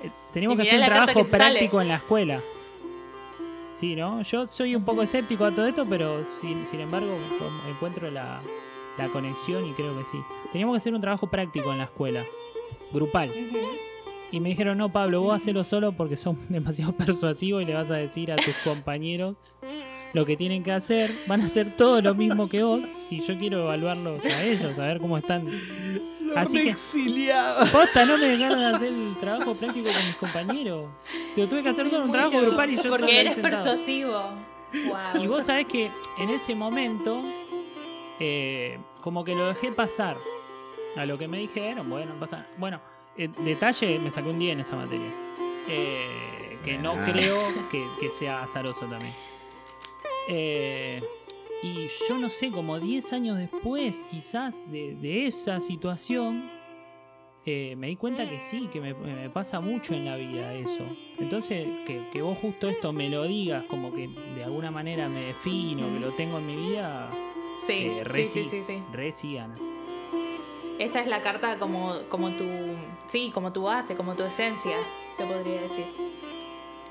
[0.03, 2.41] Eh, teníamos que hacer un trabajo práctico en la escuela.
[3.71, 4.21] Sí, ¿no?
[4.21, 7.07] Yo soy un poco escéptico a todo esto, pero sin, sin embargo
[7.67, 8.39] encuentro la,
[8.99, 10.19] la conexión y creo que sí.
[10.51, 12.23] Teníamos que hacer un trabajo práctico en la escuela,
[12.91, 13.31] grupal.
[14.31, 17.89] Y me dijeron, no, Pablo, vos hacelo solo porque son demasiado persuasivos y le vas
[17.91, 19.35] a decir a tus compañeros
[20.13, 21.11] lo que tienen que hacer.
[21.27, 24.81] Van a hacer todo lo mismo que vos y yo quiero evaluarlos a ellos, a
[24.81, 25.47] ver cómo están.
[26.35, 26.75] Así que,
[27.71, 30.89] posta, no me dejaron hacer el trabajo práctico con mis compañeros.
[31.35, 34.31] Te tuve que hacer solo un trabajo grupal y yo Porque eres persuasivo.
[35.19, 35.89] Y vos sabés que
[36.19, 37.23] en ese momento
[38.19, 40.17] eh, como que lo dejé pasar.
[40.95, 42.47] A lo que me dijeron, bueno, pasa.
[42.57, 42.81] Bueno,
[43.17, 45.11] eh, detalle, me saqué un día en esa materia.
[45.67, 47.03] Eh, que no ah.
[47.05, 47.37] creo
[47.69, 49.13] que, sea azaroso también.
[51.61, 56.49] y yo no sé, como 10 años después, quizás, de, esa situación,
[57.45, 60.83] me di cuenta que sí, que me, pasa mucho en la vida eso.
[61.19, 65.25] Entonces, que, que, vos justo esto me lo digas, como que de alguna manera me
[65.25, 67.09] defino, que lo tengo en mi vida,
[67.65, 69.37] Sí, sí, sí, sí, sí.
[69.37, 69.55] Ana.
[70.79, 72.45] Esta es la carta como, como tu.
[73.07, 74.75] Sí, como tu base, como tu esencia,
[75.13, 75.85] se podría decir.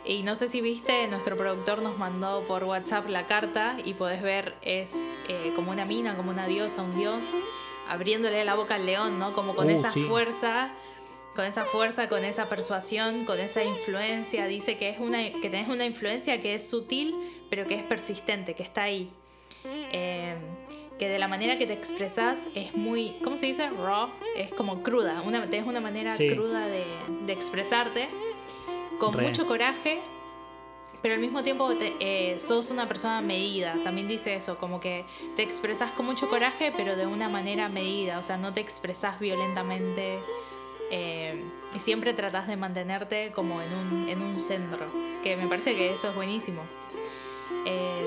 [0.05, 4.23] Y no sé si viste, nuestro productor nos mandó por WhatsApp la carta y podés
[4.23, 7.35] ver, es eh, como una mina, como una diosa, un dios,
[7.89, 9.33] abriéndole la boca al león, ¿no?
[9.33, 10.03] Como con Uh, esa sí.
[10.03, 10.71] fuerza,
[11.35, 14.47] con esa fuerza, con esa persuasión, con esa influencia.
[14.47, 17.15] Dice que, es una, que tenés una influencia que es sutil,
[17.51, 19.11] pero que es persistente, que está ahí.
[19.65, 20.35] Eh,
[20.99, 23.69] que de la manera que te expresas es muy, ¿cómo se dice?
[23.71, 26.29] Raw, es como cruda, una, tenés una manera Sí.
[26.29, 26.85] cruda de,
[27.25, 28.09] de expresarte,
[28.99, 29.27] con Re.
[29.29, 30.01] mucho coraje,
[31.01, 35.05] pero al mismo tiempo te- eh, sos una persona medida, también dice eso, como que
[35.37, 39.21] te expresas con mucho coraje, pero de una manera medida, o sea, no te expresas
[39.21, 40.19] violentamente.
[40.91, 41.45] eh,
[41.77, 44.87] y siempre tratás de mantenerte como en un, en un centro,
[45.23, 46.63] que me parece que eso es buenísimo.
[47.67, 48.07] Eh,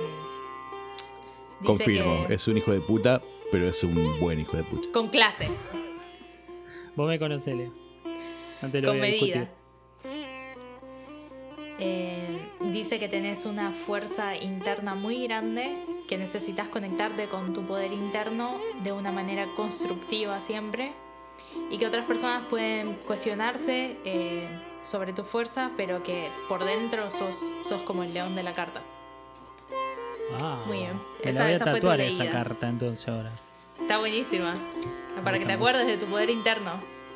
[1.62, 4.88] dice Confirmo, que- es un hijo de puta, pero es un buen hijo de puta.
[4.94, 5.48] Con clase,
[6.96, 7.72] Vos me conocés, Leo.
[8.62, 9.36] No te lo con voy a discutir.
[9.38, 9.52] medida.
[11.80, 12.38] Eh,
[12.72, 15.76] dice que tenés una fuerza interna muy grande,
[16.08, 20.92] que necesitas conectarte con tu poder interno de una manera constructiva siempre,
[21.72, 24.48] y que otras personas pueden cuestionarse eh,
[24.84, 28.82] sobre tu fuerza, pero que por dentro sos, sos como el león de la carta.
[30.40, 30.94] Ah, Muy bien.
[31.24, 33.32] Me Esa- la voy a esa fue tu tatuar esa carta entonces ahora.
[33.80, 34.54] Está buenísima.
[35.24, 36.72] Para que te acuerdes de tu poder interno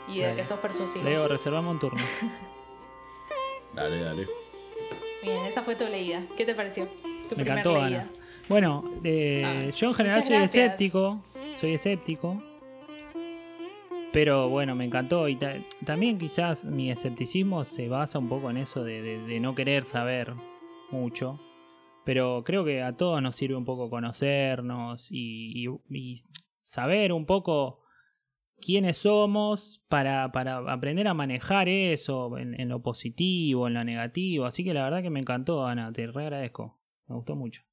[0.08, 0.36] y de Dale.
[0.36, 1.06] que sos persuasivo.
[1.06, 2.02] Leo, reservamos un turno.
[3.74, 4.28] Dale, dale.
[5.22, 6.22] Bien, esa fue tu leída.
[6.38, 6.88] ¿Qué te pareció?
[7.30, 8.02] Tu Me encantó, leída.
[8.02, 8.10] Ana.
[8.48, 10.56] Bueno, eh, Ah, yo en general soy gracias.
[10.66, 11.20] escéptico.
[11.58, 12.42] Soy escéptico.
[14.14, 15.28] Pero bueno, me encantó.
[15.28, 19.40] Y ta- también quizás mi escepticismo se basa un poco en eso de, de- de
[19.42, 20.34] no querer saber
[20.92, 21.38] mucho.
[22.06, 25.68] Pero creo que a todos nos sirve un poco conocernos y,
[26.62, 27.82] saber un poco
[28.60, 34.46] quiénes somos para, para aprender a manejar eso en, lo positivo, en lo negativo.
[34.46, 35.92] Así que la verdad que me encantó, Ana.
[35.92, 36.80] Te re agradezco.
[37.08, 37.64] Me gustó mucho.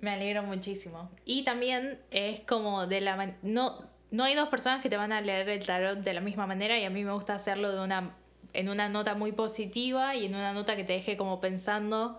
[0.00, 1.10] Me alegro muchísimo.
[1.24, 5.20] Y también es como de la no no hay dos personas que te van a
[5.20, 8.16] leer el tarot de la misma manera y a mí me gusta hacerlo de una
[8.52, 12.18] en una nota muy positiva y en una nota que te deje como pensando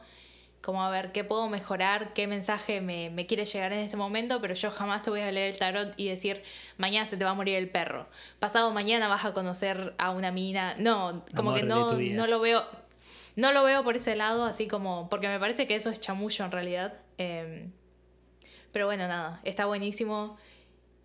[0.68, 4.42] como a ver qué puedo mejorar, qué mensaje me, me quiere llegar en este momento,
[4.42, 6.44] pero yo jamás te voy a leer el tarot y decir
[6.76, 8.06] mañana se te va a morir el perro,
[8.40, 12.42] pasado mañana vas a conocer a una mina, no, como Amor que no, no lo
[12.42, 12.66] veo,
[13.38, 16.44] no lo veo por ese lado, así como, porque me parece que eso es chamullo
[16.44, 16.96] en realidad.
[17.18, 17.70] Eh,
[18.74, 20.36] pero bueno, nada, está buenísimo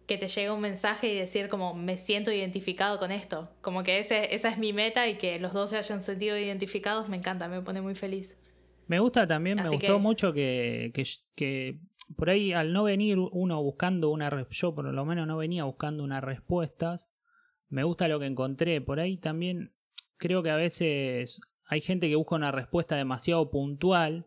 [0.08, 3.48] que te llegue un mensaje y decir como me siento identificado con esto.
[3.60, 7.08] Como que ese, esa es mi meta y que los dos se hayan sentido identificados
[7.08, 8.36] me encanta, me pone muy feliz.
[8.86, 11.04] Me gusta también, me gustó que- mucho que, que,
[11.34, 11.78] que
[12.16, 16.04] por ahí al no venir uno buscando una yo por lo menos no venía buscando
[16.04, 17.10] unas respuestas,
[17.68, 18.80] me gusta lo que encontré.
[18.80, 19.72] Por ahí también
[20.18, 24.26] creo que a veces hay gente que busca una respuesta demasiado puntual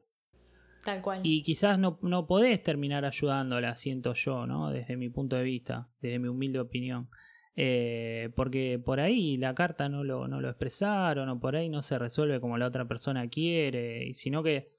[0.84, 1.20] Tal cual.
[1.24, 4.72] y quizás no, no podés terminar ayudándola, siento yo, ¿no?
[4.72, 7.10] Desde mi punto de vista, desde mi humilde opinión.
[7.58, 11.82] Eh, porque por ahí la carta no lo, no lo expresaron o por ahí no
[11.82, 14.74] se resuelve como la otra persona quiere, y sino que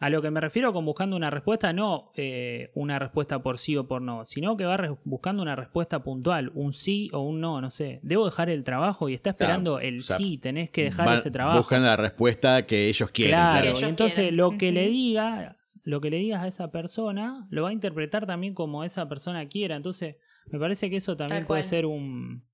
[0.00, 3.76] a lo que me refiero con buscando una respuesta, no eh, una respuesta por sí
[3.76, 7.60] o por no, sino que va buscando una respuesta puntual, un sí o un no,
[7.60, 8.00] no sé.
[8.02, 11.06] Debo dejar el trabajo y está esperando Claro, el o sea, sí, tenés que dejar
[11.06, 11.58] Van- ese trabajo.
[11.58, 13.34] Buscan la respuesta que ellos quieren.
[13.34, 14.36] Claro, y entonces quieren.
[14.38, 15.54] lo que le digas,
[15.84, 19.46] lo que le digas a esa persona, lo va a interpretar también como esa persona
[19.48, 19.76] quiera.
[19.76, 20.16] Entonces,
[20.46, 21.70] me parece que eso también Tal puede cual.
[21.70, 22.44] ser un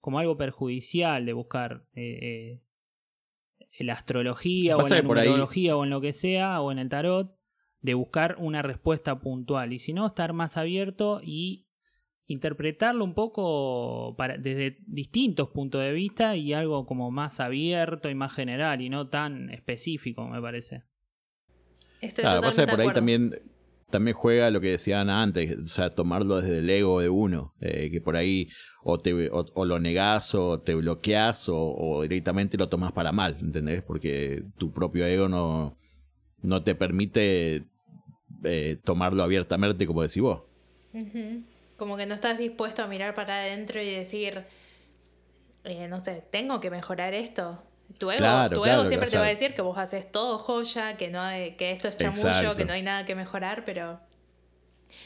[0.00, 2.62] como algo perjudicial de buscar eh, eh,
[3.78, 6.78] en la astrología o en la ahí- numerología o en lo que sea o en
[6.78, 7.36] el tarot,
[7.82, 9.72] de buscar una respuesta puntual.
[9.72, 11.66] Y si no, estar más abierto y
[12.26, 18.14] interpretarlo un poco para, desde distintos puntos de vista y algo como más abierto y
[18.14, 20.84] más general y no tan específico, me parece.
[22.00, 22.94] Estoy Claro, pasa por de ahí acuerdo.
[22.94, 23.42] también,
[23.90, 27.54] también juega lo que decía Ana antes, o sea, tomarlo desde el ego de uno,
[27.60, 28.48] eh, que por ahí
[28.82, 33.82] o, te, lo negás o te bloqueás o, directamente lo tomas para mal, ¿entendés?
[33.82, 35.76] Porque tu propio ego no,
[36.42, 37.64] no te permite
[38.44, 40.42] eh, tomarlo abiertamente como decís vos.
[41.76, 44.44] Como que no estás dispuesto a mirar para adentro y decir,
[45.64, 47.62] eh, no sé, tengo que mejorar esto.
[47.98, 50.38] Tu ego, Claro, tu claro, siempre o te va a decir que vos haces todo
[50.38, 52.56] joya, que no hay- que esto es chamullo, Exacto.
[52.56, 54.00] que no hay nada que mejorar, pero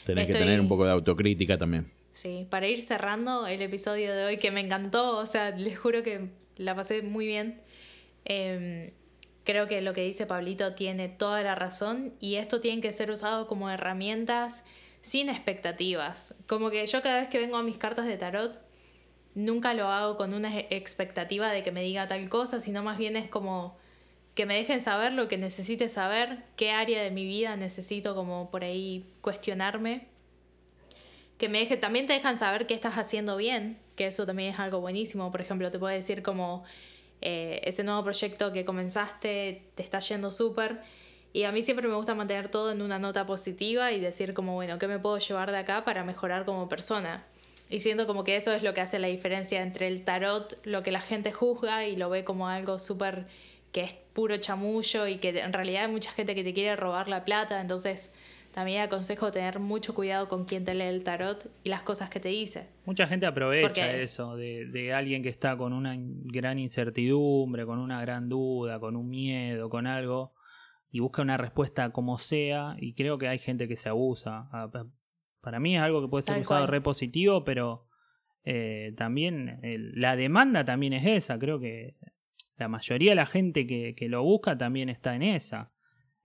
[0.05, 1.91] Tenés que tener un poco de autocrítica también.
[2.13, 6.03] sí, para ir cerrando el episodio de hoy que me encantó, o sea, les juro
[6.03, 7.59] que la pasé muy bien.
[8.23, 8.91] Em,
[9.43, 13.11] creo que lo que dice Pablito tiene toda la razón y esto tiene que ser
[13.11, 14.63] usado como herramientas
[15.01, 16.35] sin expectativas.
[16.47, 18.57] Como que yo cada vez que vengo a mis cartas de tarot,
[19.35, 23.15] nunca lo hago con una expectativa de que me diga tal cosa, sino más bien
[23.17, 23.77] es como
[24.33, 28.51] que me dejen saber lo que necesite saber, qué área de mi vida necesito como
[28.51, 30.07] por ahí cuestionarme.
[31.37, 34.59] Que me deje, también te dejan saber qué estás haciendo bien, que eso también es
[34.59, 35.31] algo buenísimo.
[35.31, 36.63] Por ejemplo, te puedo decir como
[37.21, 40.81] eh, ese nuevo proyecto que comenzaste te está yendo súper.
[41.33, 44.53] Y a mí siempre me gusta mantener todo en una nota positiva y decir como,
[44.53, 47.25] bueno, ¿qué me puedo llevar de acá para mejorar como persona?
[47.75, 50.81] Y siento como que eso es lo que hace la diferencia entre el tarot, lo
[50.81, 53.27] que la gente juzga y lo ve como algo súper
[53.73, 57.09] que es puro chamullo y que en realidad hay mucha gente que te quiere robar
[57.09, 58.13] la plata, entonces
[58.53, 62.21] también aconsejo tener mucho cuidado con quien te lee el tarot y las cosas que
[62.21, 62.69] te dice.
[62.85, 67.99] Mucha gente aprovecha eso, de, de, alguien que está con una gran incertidumbre, con una
[67.99, 70.33] gran duda, con un miedo, con algo,
[70.91, 74.47] y busca una respuesta como sea, y creo que hay gente que se abusa.
[75.45, 77.85] Para mí es algo que puede ser usado re positivo, pero
[78.43, 79.61] eh, también
[79.93, 81.95] la demanda también es esa, creo que
[82.57, 85.71] la mayoría de la gente que, que lo busca también está en esa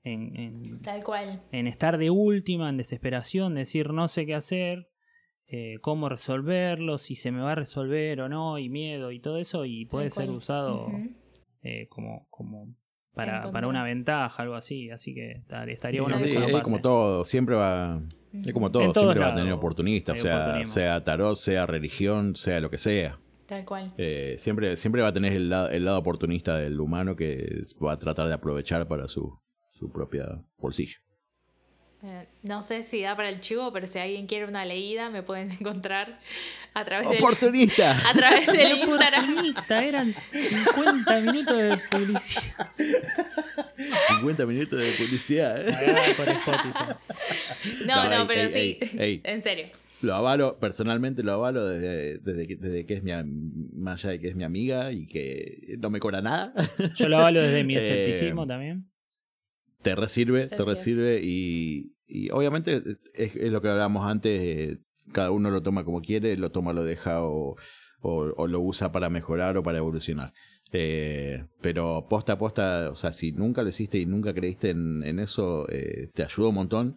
[0.02, 1.42] en, Tal cual.
[1.52, 4.88] En estar de última, en desesperación, decir no sé qué hacer,
[5.46, 9.38] eh, cómo resolverlo, si se me va a resolver o no, y miedo y todo
[9.38, 10.88] eso, y puede ser usado
[11.62, 12.74] eh, como, como
[13.14, 14.90] para, para, una ventaja, algo así.
[14.90, 18.00] Así que estaría bueno que eso Es como todo, siempre va.
[18.32, 22.60] Es como todo, siempre va a tener oportunistas, o sea, sea tarot, sea religión, sea
[22.60, 23.18] lo que sea.
[23.46, 23.92] Tal cual.
[23.98, 27.98] Eh, siempre, siempre va a tener el, el lado oportunista del humano que va a
[27.98, 29.36] tratar de aprovechar para su,
[29.72, 30.98] su propia bolsillo.
[32.02, 35.22] Eh, no sé si da para el chivo, pero si alguien quiere una leída, me
[35.22, 36.18] pueden encontrar
[36.72, 37.92] a través de ¡Oportunista!
[38.08, 39.30] a través del Instagram.
[39.32, 42.68] Oportunista, eran 50 minutos de publicidad.
[44.08, 45.74] 50 minutos de publicidad, ¿eh?
[47.86, 48.78] No, no, pero sí.
[49.24, 49.66] en serio.
[50.00, 53.12] Lo avalo, personalmente lo avalo desde, desde, que, desde que es mi,
[53.74, 56.54] más allá de que es mi amiga y que no me cobra nada.
[56.96, 58.90] Yo lo avalo desde mi eh, escepticismo también
[59.82, 62.82] te resirve, te resirve y, y obviamente
[63.14, 64.78] es, lo que hablábamos antes, eh,
[65.12, 67.56] cada uno lo toma como quiere, lo toma, lo deja o,
[68.02, 70.32] o, lo usa para mejorar o para evolucionar.
[70.72, 75.02] Eh, pero posta a posta, o sea, si nunca lo hiciste y nunca creíste en,
[75.04, 76.96] en eso, eh, te ayuda un montón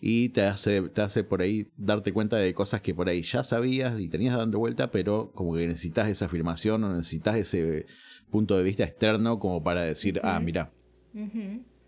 [0.00, 3.44] y te hace, te hace por ahí darte cuenta de cosas que por ahí ya
[3.44, 7.86] sabías y tenías dando vuelta, pero como que necesitas esa afirmación o necesitas ese
[8.30, 10.72] punto de vista externo como para decir, ah, mira,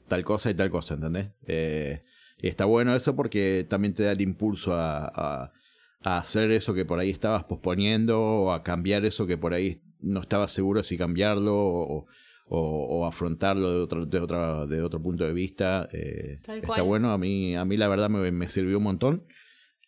[0.09, 1.31] tal cosa y tal cosa, ¿entendés?
[1.47, 2.03] Eh,
[2.41, 5.53] y está bueno eso porque también te da el impulso a,
[6.03, 9.81] a, hacer eso que por ahí estabas posponiendo o a cambiar eso que por ahí
[10.01, 12.07] no estabas seguro si cambiarlo o,
[12.47, 15.89] o, afrontarlo de otro, de, otra, de otro punto de vista.
[15.93, 19.25] Eh, está bueno, a mí, a mí la verdad me, me sirvió un montón.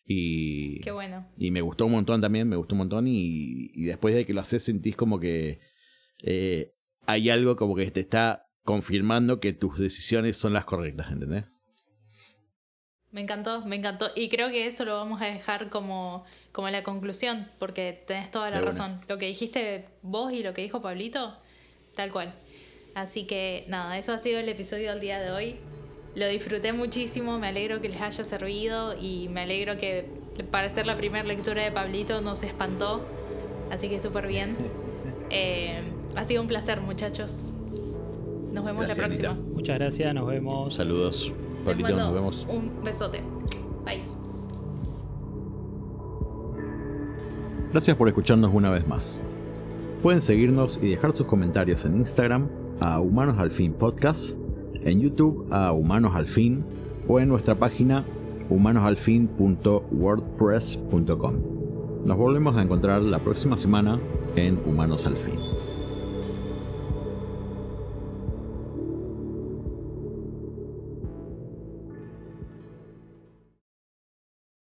[0.08, 1.26] Y, Qué bueno.
[1.36, 4.32] y me gustó un montón también, me gustó un montón y, y después de que
[4.32, 5.58] lo haces sentís como que
[6.22, 6.74] eh,
[7.06, 11.44] hay algo como que te está confirmando que tus decisiones son las correctas, ¿entendés?
[13.10, 14.10] Me encantó, me encantó.
[14.14, 18.50] Y creo que eso lo vamos a dejar como, como la conclusión, porque tenés toda
[18.50, 19.00] la razón.
[19.08, 21.34] Lo que dijiste vos y lo que dijo Pablito,
[21.94, 22.34] tal cual.
[22.94, 25.56] Así que nada, eso ha sido el episodio del día de hoy.
[26.14, 30.04] Lo disfruté muchísimo, me alegro que les haya servido y me alegro que
[30.50, 33.00] para ser la primera lectura de Pablito no se espantó.
[33.70, 34.56] Así que súper bien.
[35.28, 35.82] Eh,
[36.14, 37.48] ha sido un placer, muchachos.
[38.56, 39.34] Nos vemos la próxima.
[39.34, 40.74] Muchas gracias, nos vemos.
[40.74, 41.30] Saludos.
[41.66, 42.46] nos vemos.
[42.48, 43.20] Un besote.
[43.84, 44.02] Bye.
[47.72, 49.18] Gracias por escucharnos una vez más.
[50.02, 52.48] Pueden seguirnos y dejar sus comentarios en Instagram
[52.80, 54.38] a Humanos al Fin Podcast,
[54.72, 56.64] en YouTube a Humanos al Fin
[57.06, 58.06] o en nuestra página
[58.48, 61.34] humanosalfin.wordpress.com.
[62.06, 63.98] Nos volvemos a encontrar la próxima semana
[64.34, 65.34] en Humanos al Fin.